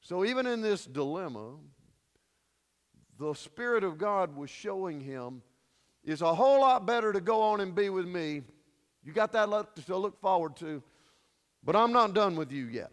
So, 0.00 0.24
even 0.24 0.46
in 0.46 0.62
this 0.62 0.84
dilemma, 0.86 1.56
the 3.18 3.34
Spirit 3.34 3.84
of 3.84 3.98
God 3.98 4.36
was 4.36 4.48
showing 4.48 5.00
him 5.00 5.42
it's 6.04 6.22
a 6.22 6.34
whole 6.34 6.60
lot 6.60 6.86
better 6.86 7.12
to 7.12 7.20
go 7.20 7.42
on 7.42 7.60
and 7.60 7.74
be 7.74 7.90
with 7.90 8.06
me. 8.06 8.42
You 9.02 9.12
got 9.12 9.32
that 9.32 9.76
to 9.86 9.96
look 9.96 10.20
forward 10.20 10.56
to, 10.56 10.82
but 11.62 11.76
I'm 11.76 11.92
not 11.92 12.14
done 12.14 12.36
with 12.36 12.52
you 12.52 12.66
yet. 12.66 12.92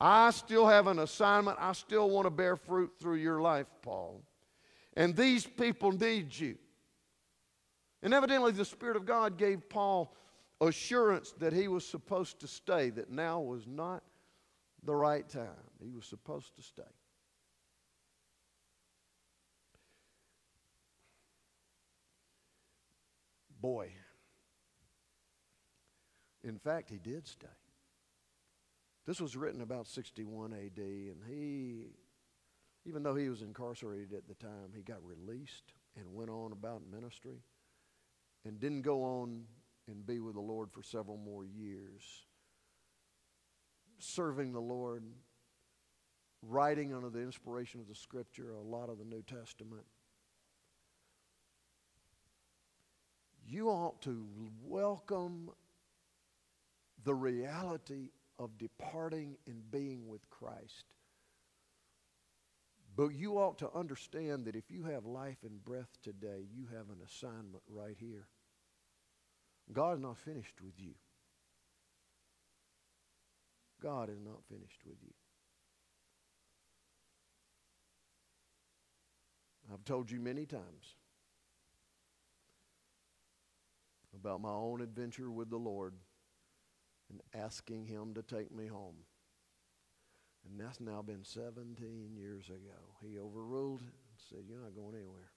I 0.00 0.30
still 0.30 0.66
have 0.66 0.86
an 0.86 0.98
assignment. 0.98 1.58
I 1.60 1.72
still 1.72 2.08
want 2.08 2.24
to 2.24 2.30
bear 2.30 2.56
fruit 2.56 2.92
through 2.98 3.16
your 3.16 3.40
life, 3.40 3.66
Paul. 3.82 4.22
And 4.96 5.14
these 5.14 5.46
people 5.46 5.92
need 5.92 6.36
you. 6.36 6.56
And 8.02 8.14
evidently, 8.14 8.52
the 8.52 8.64
Spirit 8.64 8.96
of 8.96 9.04
God 9.04 9.36
gave 9.36 9.68
Paul 9.68 10.16
assurance 10.60 11.34
that 11.38 11.52
he 11.52 11.68
was 11.68 11.86
supposed 11.86 12.40
to 12.40 12.46
stay, 12.46 12.90
that 12.90 13.10
now 13.10 13.40
was 13.40 13.66
not 13.66 14.02
the 14.82 14.94
right 14.94 15.28
time. 15.28 15.48
He 15.82 15.90
was 15.90 16.06
supposed 16.06 16.56
to 16.56 16.62
stay. 16.62 16.82
Boy, 23.60 23.90
in 26.42 26.58
fact, 26.58 26.88
he 26.88 26.96
did 26.96 27.26
stay. 27.26 27.46
This 29.06 29.20
was 29.20 29.36
written 29.36 29.60
about 29.60 29.86
61 29.86 30.52
AD, 30.52 30.78
and 30.78 31.22
he, 31.28 31.86
even 32.84 33.02
though 33.02 33.14
he 33.14 33.28
was 33.28 33.42
incarcerated 33.42 34.12
at 34.12 34.28
the 34.28 34.34
time, 34.34 34.72
he 34.74 34.82
got 34.82 34.98
released 35.04 35.72
and 35.96 36.14
went 36.14 36.30
on 36.30 36.52
about 36.52 36.82
ministry 36.90 37.42
and 38.44 38.60
didn't 38.60 38.82
go 38.82 39.02
on 39.02 39.44
and 39.88 40.06
be 40.06 40.20
with 40.20 40.34
the 40.34 40.40
Lord 40.40 40.70
for 40.70 40.82
several 40.82 41.16
more 41.16 41.44
years, 41.44 42.02
serving 43.98 44.52
the 44.52 44.60
Lord, 44.60 45.02
writing 46.42 46.94
under 46.94 47.10
the 47.10 47.20
inspiration 47.20 47.80
of 47.80 47.88
the 47.88 47.94
Scripture 47.94 48.52
a 48.52 48.62
lot 48.62 48.88
of 48.88 48.98
the 48.98 49.04
New 49.04 49.22
Testament. 49.22 49.84
You 53.46 53.68
ought 53.68 54.00
to 54.02 54.26
welcome 54.62 55.50
the 57.02 57.14
reality 57.14 58.10
of 58.40 58.56
departing 58.56 59.36
and 59.46 59.70
being 59.70 60.08
with 60.08 60.28
Christ. 60.30 60.86
But 62.96 63.08
you 63.08 63.34
ought 63.34 63.58
to 63.58 63.70
understand 63.72 64.46
that 64.46 64.56
if 64.56 64.70
you 64.70 64.84
have 64.84 65.04
life 65.04 65.36
and 65.44 65.62
breath 65.62 65.90
today, 66.02 66.46
you 66.52 66.66
have 66.74 66.88
an 66.88 67.00
assignment 67.06 67.62
right 67.68 67.96
here. 68.00 68.26
God 69.72 69.98
is 69.98 70.00
not 70.00 70.16
finished 70.16 70.60
with 70.64 70.72
you. 70.78 70.94
God 73.82 74.08
is 74.08 74.20
not 74.24 74.42
finished 74.48 74.80
with 74.86 74.96
you. 75.02 75.12
I've 79.72 79.84
told 79.84 80.10
you 80.10 80.18
many 80.18 80.46
times 80.46 80.96
about 84.14 84.40
my 84.40 84.50
own 84.50 84.80
adventure 84.80 85.30
with 85.30 85.50
the 85.50 85.58
Lord 85.58 85.94
and 87.10 87.20
asking 87.44 87.86
Him 87.86 88.14
to 88.14 88.22
take 88.22 88.54
me 88.54 88.66
home. 88.66 88.96
And 90.48 90.58
that's 90.58 90.80
now 90.80 91.02
been 91.02 91.24
17 91.24 92.16
years 92.16 92.48
ago. 92.48 92.78
He 93.02 93.18
overruled 93.18 93.80
it 93.80 93.84
and 93.84 94.18
said, 94.28 94.38
You're 94.48 94.60
not 94.60 94.74
going 94.74 94.94
anywhere. 94.94 95.30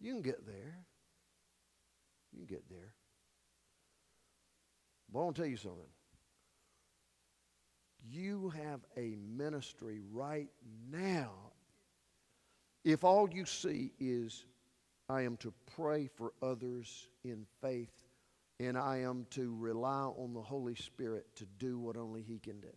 You 0.00 0.14
can 0.14 0.22
get 0.22 0.44
there. 0.46 0.84
You 2.32 2.38
can 2.38 2.46
get 2.46 2.68
there. 2.68 2.94
But 5.12 5.20
I 5.20 5.22
want 5.22 5.36
to 5.36 5.42
tell 5.42 5.50
you 5.50 5.56
something. 5.56 5.78
You 8.10 8.52
have 8.56 8.80
a 8.96 9.16
ministry 9.36 10.00
right 10.10 10.48
now. 10.90 11.30
If 12.84 13.04
all 13.04 13.28
you 13.30 13.44
see 13.44 13.92
is, 14.00 14.44
I 15.08 15.22
am 15.22 15.36
to 15.38 15.52
pray 15.76 16.08
for 16.16 16.32
others 16.42 17.06
in 17.22 17.46
faith 17.60 18.01
and 18.66 18.78
I 18.78 18.98
am 18.98 19.26
to 19.30 19.54
rely 19.58 20.02
on 20.02 20.34
the 20.34 20.42
Holy 20.42 20.74
Spirit 20.74 21.26
to 21.36 21.46
do 21.58 21.78
what 21.78 21.96
only 21.96 22.22
He 22.22 22.38
can 22.38 22.60
do. 22.60 22.72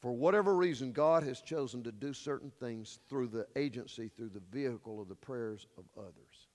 For 0.00 0.12
whatever 0.12 0.54
reason, 0.54 0.92
God 0.92 1.22
has 1.22 1.40
chosen 1.40 1.84
to 1.84 1.92
do 1.92 2.12
certain 2.12 2.50
things 2.58 2.98
through 3.08 3.28
the 3.28 3.46
agency, 3.54 4.08
through 4.08 4.30
the 4.30 4.42
vehicle 4.50 5.00
of 5.00 5.08
the 5.08 5.14
prayers 5.14 5.66
of 5.78 5.84
others. 5.96 6.48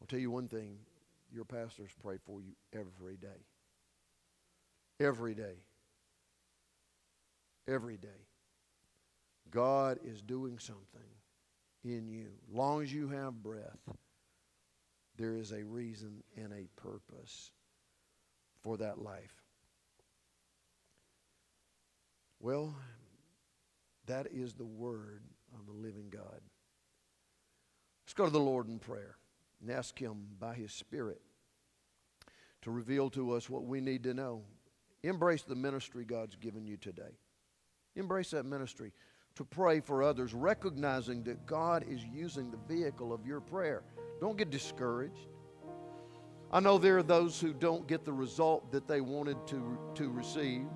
I'll 0.00 0.06
tell 0.06 0.18
you 0.18 0.30
one 0.30 0.48
thing 0.48 0.76
your 1.32 1.44
pastors 1.44 1.90
pray 2.02 2.16
for 2.26 2.42
you 2.42 2.52
every 2.74 3.16
day. 3.16 3.28
Every 5.00 5.34
day. 5.34 5.54
Every 7.66 7.96
day. 7.96 8.08
God 9.50 9.98
is 10.04 10.20
doing 10.20 10.58
something 10.58 11.08
in 11.84 12.08
you. 12.08 12.28
Long 12.52 12.82
as 12.82 12.92
you 12.92 13.08
have 13.08 13.42
breath, 13.42 13.78
there 15.16 15.36
is 15.36 15.52
a 15.52 15.64
reason 15.64 16.22
and 16.36 16.52
a 16.52 16.68
purpose 16.80 17.50
for 18.62 18.76
that 18.78 19.02
life. 19.02 19.34
Well, 22.40 22.74
that 24.06 24.26
is 24.32 24.54
the 24.54 24.66
word 24.66 25.22
of 25.54 25.66
the 25.66 25.72
living 25.72 26.08
God. 26.10 26.40
Let's 28.04 28.14
go 28.14 28.24
to 28.24 28.30
the 28.30 28.40
Lord 28.40 28.68
in 28.68 28.78
prayer 28.78 29.16
and 29.60 29.70
ask 29.70 29.98
Him 29.98 30.26
by 30.40 30.54
His 30.54 30.72
Spirit 30.72 31.20
to 32.62 32.70
reveal 32.70 33.10
to 33.10 33.32
us 33.32 33.48
what 33.48 33.64
we 33.64 33.80
need 33.80 34.02
to 34.04 34.14
know. 34.14 34.42
Embrace 35.02 35.42
the 35.42 35.54
ministry 35.54 36.04
God's 36.04 36.36
given 36.36 36.66
you 36.66 36.76
today. 36.76 37.18
Embrace 37.94 38.30
that 38.30 38.46
ministry 38.46 38.92
to 39.34 39.44
pray 39.44 39.80
for 39.80 40.02
others, 40.02 40.34
recognizing 40.34 41.22
that 41.24 41.46
God 41.46 41.84
is 41.88 42.04
using 42.04 42.50
the 42.50 42.58
vehicle 42.68 43.12
of 43.12 43.26
your 43.26 43.40
prayer. 43.40 43.82
Don't 44.20 44.36
get 44.36 44.50
discouraged. 44.50 45.28
I 46.52 46.60
know 46.60 46.76
there 46.76 46.98
are 46.98 47.02
those 47.02 47.40
who 47.40 47.54
don't 47.54 47.86
get 47.86 48.04
the 48.04 48.12
result 48.12 48.70
that 48.72 48.86
they 48.86 49.00
wanted 49.00 49.46
to, 49.48 49.78
to 49.94 50.10
receive. 50.10 50.66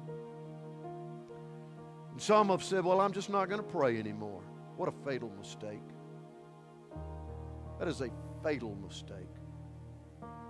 And 2.13 2.21
some 2.23 2.49
have 2.49 2.65
said, 2.65 2.83
Well, 2.85 3.01
I'm 3.01 3.13
just 3.13 3.29
not 3.29 3.51
going 3.51 3.61
to 3.61 3.67
pray 3.69 3.99
anymore. 3.99 4.43
What 4.77 4.89
a 4.89 4.93
fatal 5.05 5.31
mistake. 5.39 5.83
That 7.79 7.89
is 7.89 8.01
a 8.01 8.09
fatal 8.43 8.75
mistake. 8.87 9.29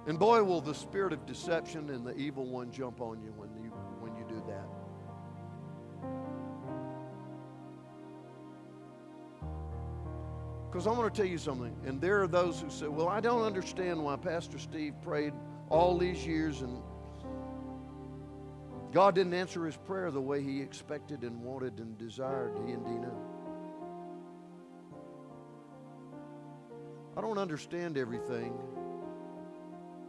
And 0.07 0.17
boy, 0.17 0.45
will 0.45 0.61
the 0.61 0.75
spirit 0.75 1.13
of 1.13 1.27
deception 1.27 1.91
and 1.91 2.07
the 2.07 2.17
evil 2.17 2.47
one 2.47 2.71
jump 2.71 3.01
on 3.01 3.21
you 3.21 3.33
when 3.37 3.51
you, 3.61 3.66
Because 10.77 10.89
I 10.89 10.91
want 10.91 11.15
to 11.15 11.23
tell 11.23 11.27
you 11.27 11.39
something, 11.39 11.75
and 11.87 11.99
there 12.03 12.23
are 12.23 12.27
those 12.27 12.61
who 12.61 12.69
say, 12.69 12.87
Well, 12.87 13.09
I 13.09 13.19
don't 13.19 13.41
understand 13.41 14.05
why 14.05 14.15
Pastor 14.17 14.59
Steve 14.59 14.93
prayed 15.01 15.33
all 15.71 15.97
these 15.97 16.27
years 16.27 16.61
and 16.61 16.83
God 18.93 19.15
didn't 19.15 19.33
answer 19.33 19.65
his 19.65 19.79
prayer 19.79 20.11
the 20.11 20.21
way 20.21 20.43
he 20.43 20.61
expected 20.61 21.23
and 21.23 21.43
wanted 21.43 21.79
and 21.79 21.97
desired, 21.97 22.59
he 22.67 22.73
and 22.73 22.85
Dina. 22.85 23.11
I 27.17 27.23
don't 27.23 27.39
understand 27.39 27.97
everything. 27.97 28.53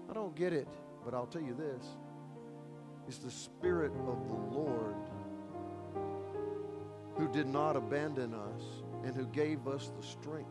I 0.10 0.14
don't 0.14 0.36
get 0.36 0.52
it, 0.52 0.68
but 1.06 1.14
I'll 1.14 1.28
tell 1.28 1.44
you 1.44 1.56
this. 1.56 1.86
It's 3.08 3.20
the 3.20 3.32
Spirit 3.32 3.94
of 4.06 4.28
the 4.28 4.58
Lord 4.58 4.96
who 7.16 7.32
did 7.32 7.48
not 7.48 7.78
abandon 7.78 8.34
us 8.34 8.77
and 9.04 9.16
who 9.16 9.26
gave 9.28 9.68
us 9.68 9.92
the 10.00 10.06
strength 10.06 10.50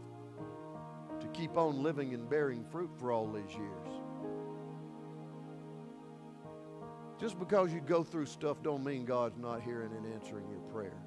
to 1.21 1.27
keep 1.29 1.57
on 1.57 1.83
living 1.83 2.15
and 2.15 2.29
bearing 2.29 2.65
fruit 2.65 2.91
for 2.99 3.13
all 3.13 3.31
these 3.31 3.55
years. 3.55 3.89
Just 7.19 7.39
because 7.39 7.73
you 7.73 7.81
go 7.81 8.03
through 8.03 8.27
stuff 8.27 8.63
don't 8.63 8.85
mean 8.85 9.05
God's 9.05 9.39
not 9.39 9.63
hearing 9.63 9.91
and 9.93 10.13
answering 10.15 10.49
your 10.51 10.61
prayer. 10.61 10.99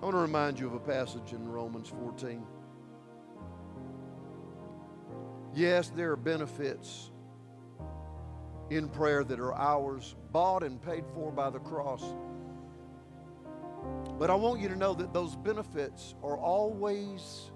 I 0.00 0.04
want 0.04 0.14
to 0.14 0.20
remind 0.20 0.58
you 0.58 0.66
of 0.66 0.74
a 0.74 0.80
passage 0.80 1.32
in 1.32 1.48
Romans 1.48 1.88
14. 1.88 2.42
Yes, 5.54 5.90
there 5.90 6.12
are 6.12 6.16
benefits 6.16 7.10
in 8.70 8.88
prayer 8.88 9.24
that 9.24 9.40
are 9.40 9.52
ours, 9.54 10.14
bought 10.32 10.62
and 10.62 10.80
paid 10.80 11.04
for 11.12 11.32
by 11.32 11.50
the 11.50 11.58
cross. 11.58 12.02
But 14.18 14.30
I 14.30 14.34
want 14.34 14.60
you 14.60 14.68
to 14.68 14.76
know 14.76 14.94
that 14.94 15.12
those 15.12 15.36
benefits 15.36 16.14
are 16.22 16.36
always, 16.36 17.50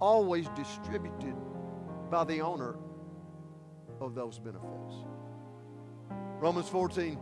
always 0.00 0.48
distributed 0.50 1.34
by 2.10 2.24
the 2.24 2.40
owner 2.40 2.76
of 4.00 4.14
those 4.14 4.38
benefits. 4.38 4.94
Romans 6.38 6.68
14, 6.68 7.14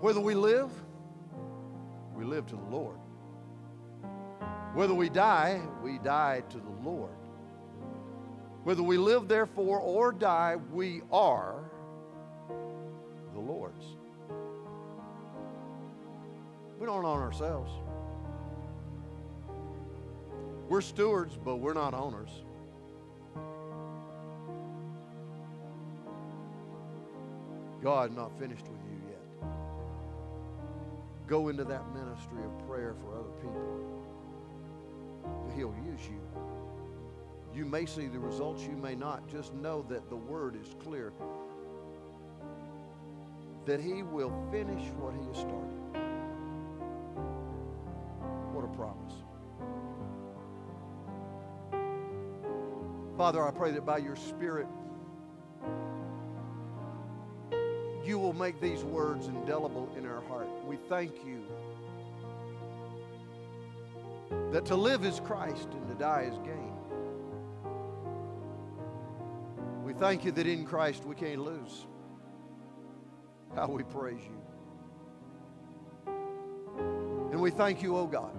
whether 0.00 0.20
we 0.20 0.34
live, 0.34 0.70
we 2.14 2.24
live 2.24 2.46
to 2.46 2.56
the 2.56 2.64
Lord. 2.64 2.98
Whether 4.74 4.94
we 4.94 5.08
die, 5.08 5.60
we 5.82 5.98
die 5.98 6.42
to 6.50 6.58
the 6.58 6.88
Lord. 6.88 7.19
Whether 8.64 8.82
we 8.82 8.98
live, 8.98 9.26
therefore, 9.26 9.80
or 9.80 10.12
die, 10.12 10.56
we 10.72 11.02
are 11.10 11.64
the 13.32 13.40
Lord's. 13.40 13.84
We 16.78 16.86
don't 16.86 17.04
own 17.04 17.20
ourselves. 17.20 17.70
We're 20.68 20.82
stewards, 20.82 21.36
but 21.42 21.56
we're 21.56 21.74
not 21.74 21.94
owners. 21.94 22.30
God 27.82 28.14
not 28.14 28.38
finished 28.38 28.68
with 28.68 28.78
you 28.90 29.00
yet. 29.08 29.48
Go 31.26 31.48
into 31.48 31.64
that 31.64 31.82
ministry 31.94 32.44
of 32.44 32.68
prayer 32.68 32.94
for 33.02 33.14
other 33.18 33.30
people. 33.40 33.96
He'll 35.56 35.74
use 35.90 36.06
you. 36.08 36.20
You 37.54 37.64
may 37.64 37.84
see 37.86 38.06
the 38.06 38.18
results, 38.18 38.62
you 38.62 38.76
may 38.76 38.94
not. 38.94 39.28
Just 39.28 39.54
know 39.54 39.84
that 39.88 40.08
the 40.08 40.16
word 40.16 40.56
is 40.56 40.74
clear 40.82 41.12
that 43.66 43.80
He 43.80 44.02
will 44.02 44.32
finish 44.50 44.82
what 44.98 45.14
He 45.14 45.26
has 45.26 45.36
started. 45.36 45.80
What 48.52 48.64
a 48.64 48.68
promise. 48.68 49.14
Father, 53.16 53.46
I 53.46 53.50
pray 53.50 53.70
that 53.72 53.84
by 53.84 53.98
your 53.98 54.16
Spirit, 54.16 54.66
you 58.04 58.18
will 58.18 58.32
make 58.32 58.60
these 58.60 58.82
words 58.82 59.26
indelible 59.26 59.88
in 59.96 60.06
our 60.06 60.22
heart. 60.22 60.48
We 60.66 60.76
thank 60.88 61.14
you 61.24 61.44
that 64.52 64.64
to 64.66 64.74
live 64.74 65.04
is 65.04 65.20
Christ 65.20 65.68
and 65.72 65.86
to 65.88 65.94
die 65.94 66.28
is 66.30 66.38
gain. 66.38 66.79
Thank 70.00 70.24
you 70.24 70.32
that 70.32 70.46
in 70.46 70.64
Christ 70.64 71.04
we 71.04 71.14
can't 71.14 71.44
lose. 71.44 71.86
How 73.54 73.68
we 73.68 73.82
praise 73.82 74.22
you. 74.22 74.38
And 77.30 77.40
we 77.40 77.50
thank 77.50 77.82
you, 77.82 77.96
oh 77.96 78.06
God, 78.06 78.34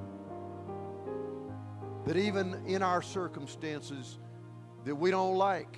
that 2.05 2.17
even 2.17 2.59
in 2.65 2.81
our 2.81 3.03
circumstances 3.03 4.17
that 4.85 4.95
we 4.95 5.11
don't 5.11 5.37
like 5.37 5.77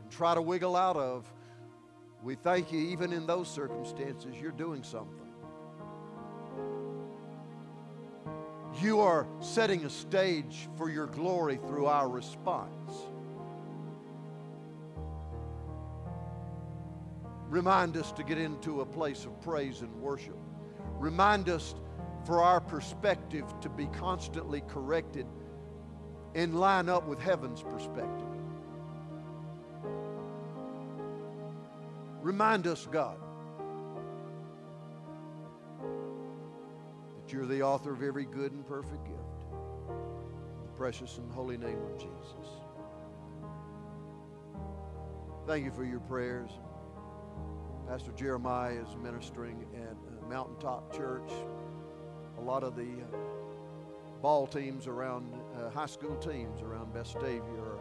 and 0.00 0.10
try 0.10 0.34
to 0.34 0.40
wiggle 0.40 0.76
out 0.76 0.96
of, 0.96 1.30
we 2.22 2.36
thank 2.36 2.72
you 2.72 2.78
even 2.78 3.12
in 3.12 3.26
those 3.26 3.48
circumstances 3.48 4.36
you're 4.40 4.52
doing 4.52 4.84
something. 4.84 5.16
You 8.80 9.00
are 9.00 9.26
setting 9.40 9.84
a 9.84 9.90
stage 9.90 10.68
for 10.78 10.88
your 10.88 11.06
glory 11.06 11.56
through 11.66 11.86
our 11.86 12.08
response. 12.08 13.09
Remind 17.50 17.96
us 17.96 18.12
to 18.12 18.22
get 18.22 18.38
into 18.38 18.80
a 18.80 18.86
place 18.86 19.24
of 19.24 19.40
praise 19.40 19.80
and 19.80 19.92
worship. 20.00 20.36
Remind 21.00 21.48
us 21.48 21.74
for 22.24 22.40
our 22.42 22.60
perspective 22.60 23.44
to 23.60 23.68
be 23.68 23.86
constantly 23.86 24.60
corrected 24.68 25.26
and 26.36 26.60
line 26.60 26.88
up 26.88 27.08
with 27.08 27.18
heaven's 27.18 27.60
perspective. 27.60 28.28
Remind 32.22 32.68
us, 32.68 32.86
God, 32.86 33.16
that 37.16 37.32
you're 37.32 37.46
the 37.46 37.62
author 37.62 37.92
of 37.92 38.02
every 38.04 38.26
good 38.26 38.52
and 38.52 38.64
perfect 38.64 39.04
gift. 39.06 39.18
In 39.90 40.66
the 40.66 40.72
precious 40.76 41.18
and 41.18 41.32
holy 41.32 41.56
name 41.56 41.80
of 41.82 41.98
Jesus. 41.98 42.48
Thank 45.48 45.64
you 45.64 45.72
for 45.72 45.84
your 45.84 46.00
prayers. 46.00 46.50
Pastor 47.90 48.12
Jeremiah 48.12 48.74
is 48.74 48.96
ministering 49.02 49.66
at 49.74 49.96
uh, 49.96 50.28
Mountaintop 50.28 50.94
Church. 50.96 51.28
A 52.38 52.40
lot 52.40 52.62
of 52.62 52.76
the 52.76 52.84
uh, 52.84 53.16
ball 54.22 54.46
teams 54.46 54.86
around, 54.86 55.34
uh, 55.58 55.70
high 55.70 55.86
school 55.86 56.14
teams 56.14 56.62
around 56.62 56.94
Vestavia 56.94 57.58
are 57.58 57.80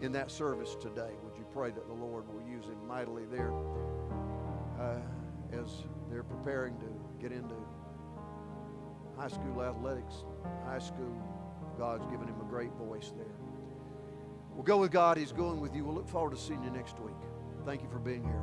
in 0.00 0.10
that 0.10 0.32
service 0.32 0.74
today. 0.74 1.12
Would 1.22 1.38
you 1.38 1.46
pray 1.52 1.70
that 1.70 1.86
the 1.86 1.92
Lord 1.92 2.24
will 2.26 2.42
use 2.50 2.64
him 2.64 2.84
mightily 2.84 3.26
there 3.30 3.52
uh, 4.80 4.98
as 5.52 5.84
they're 6.10 6.24
preparing 6.24 6.76
to 6.78 6.86
get 7.20 7.30
into 7.30 7.54
high 9.16 9.28
school 9.28 9.62
athletics, 9.62 10.24
high 10.66 10.80
school. 10.80 11.16
God's 11.78 12.04
given 12.06 12.26
him 12.26 12.40
a 12.40 12.50
great 12.50 12.72
voice 12.72 13.12
there. 13.16 13.36
We'll 14.52 14.64
go 14.64 14.78
with 14.78 14.90
God. 14.90 15.16
He's 15.16 15.30
going 15.30 15.60
with 15.60 15.76
you. 15.76 15.84
We'll 15.84 15.94
look 15.94 16.08
forward 16.08 16.32
to 16.32 16.42
seeing 16.42 16.64
you 16.64 16.70
next 16.70 16.98
week. 16.98 17.14
Thank 17.64 17.82
you 17.82 17.88
for 17.88 18.00
being 18.00 18.24
here. 18.24 18.42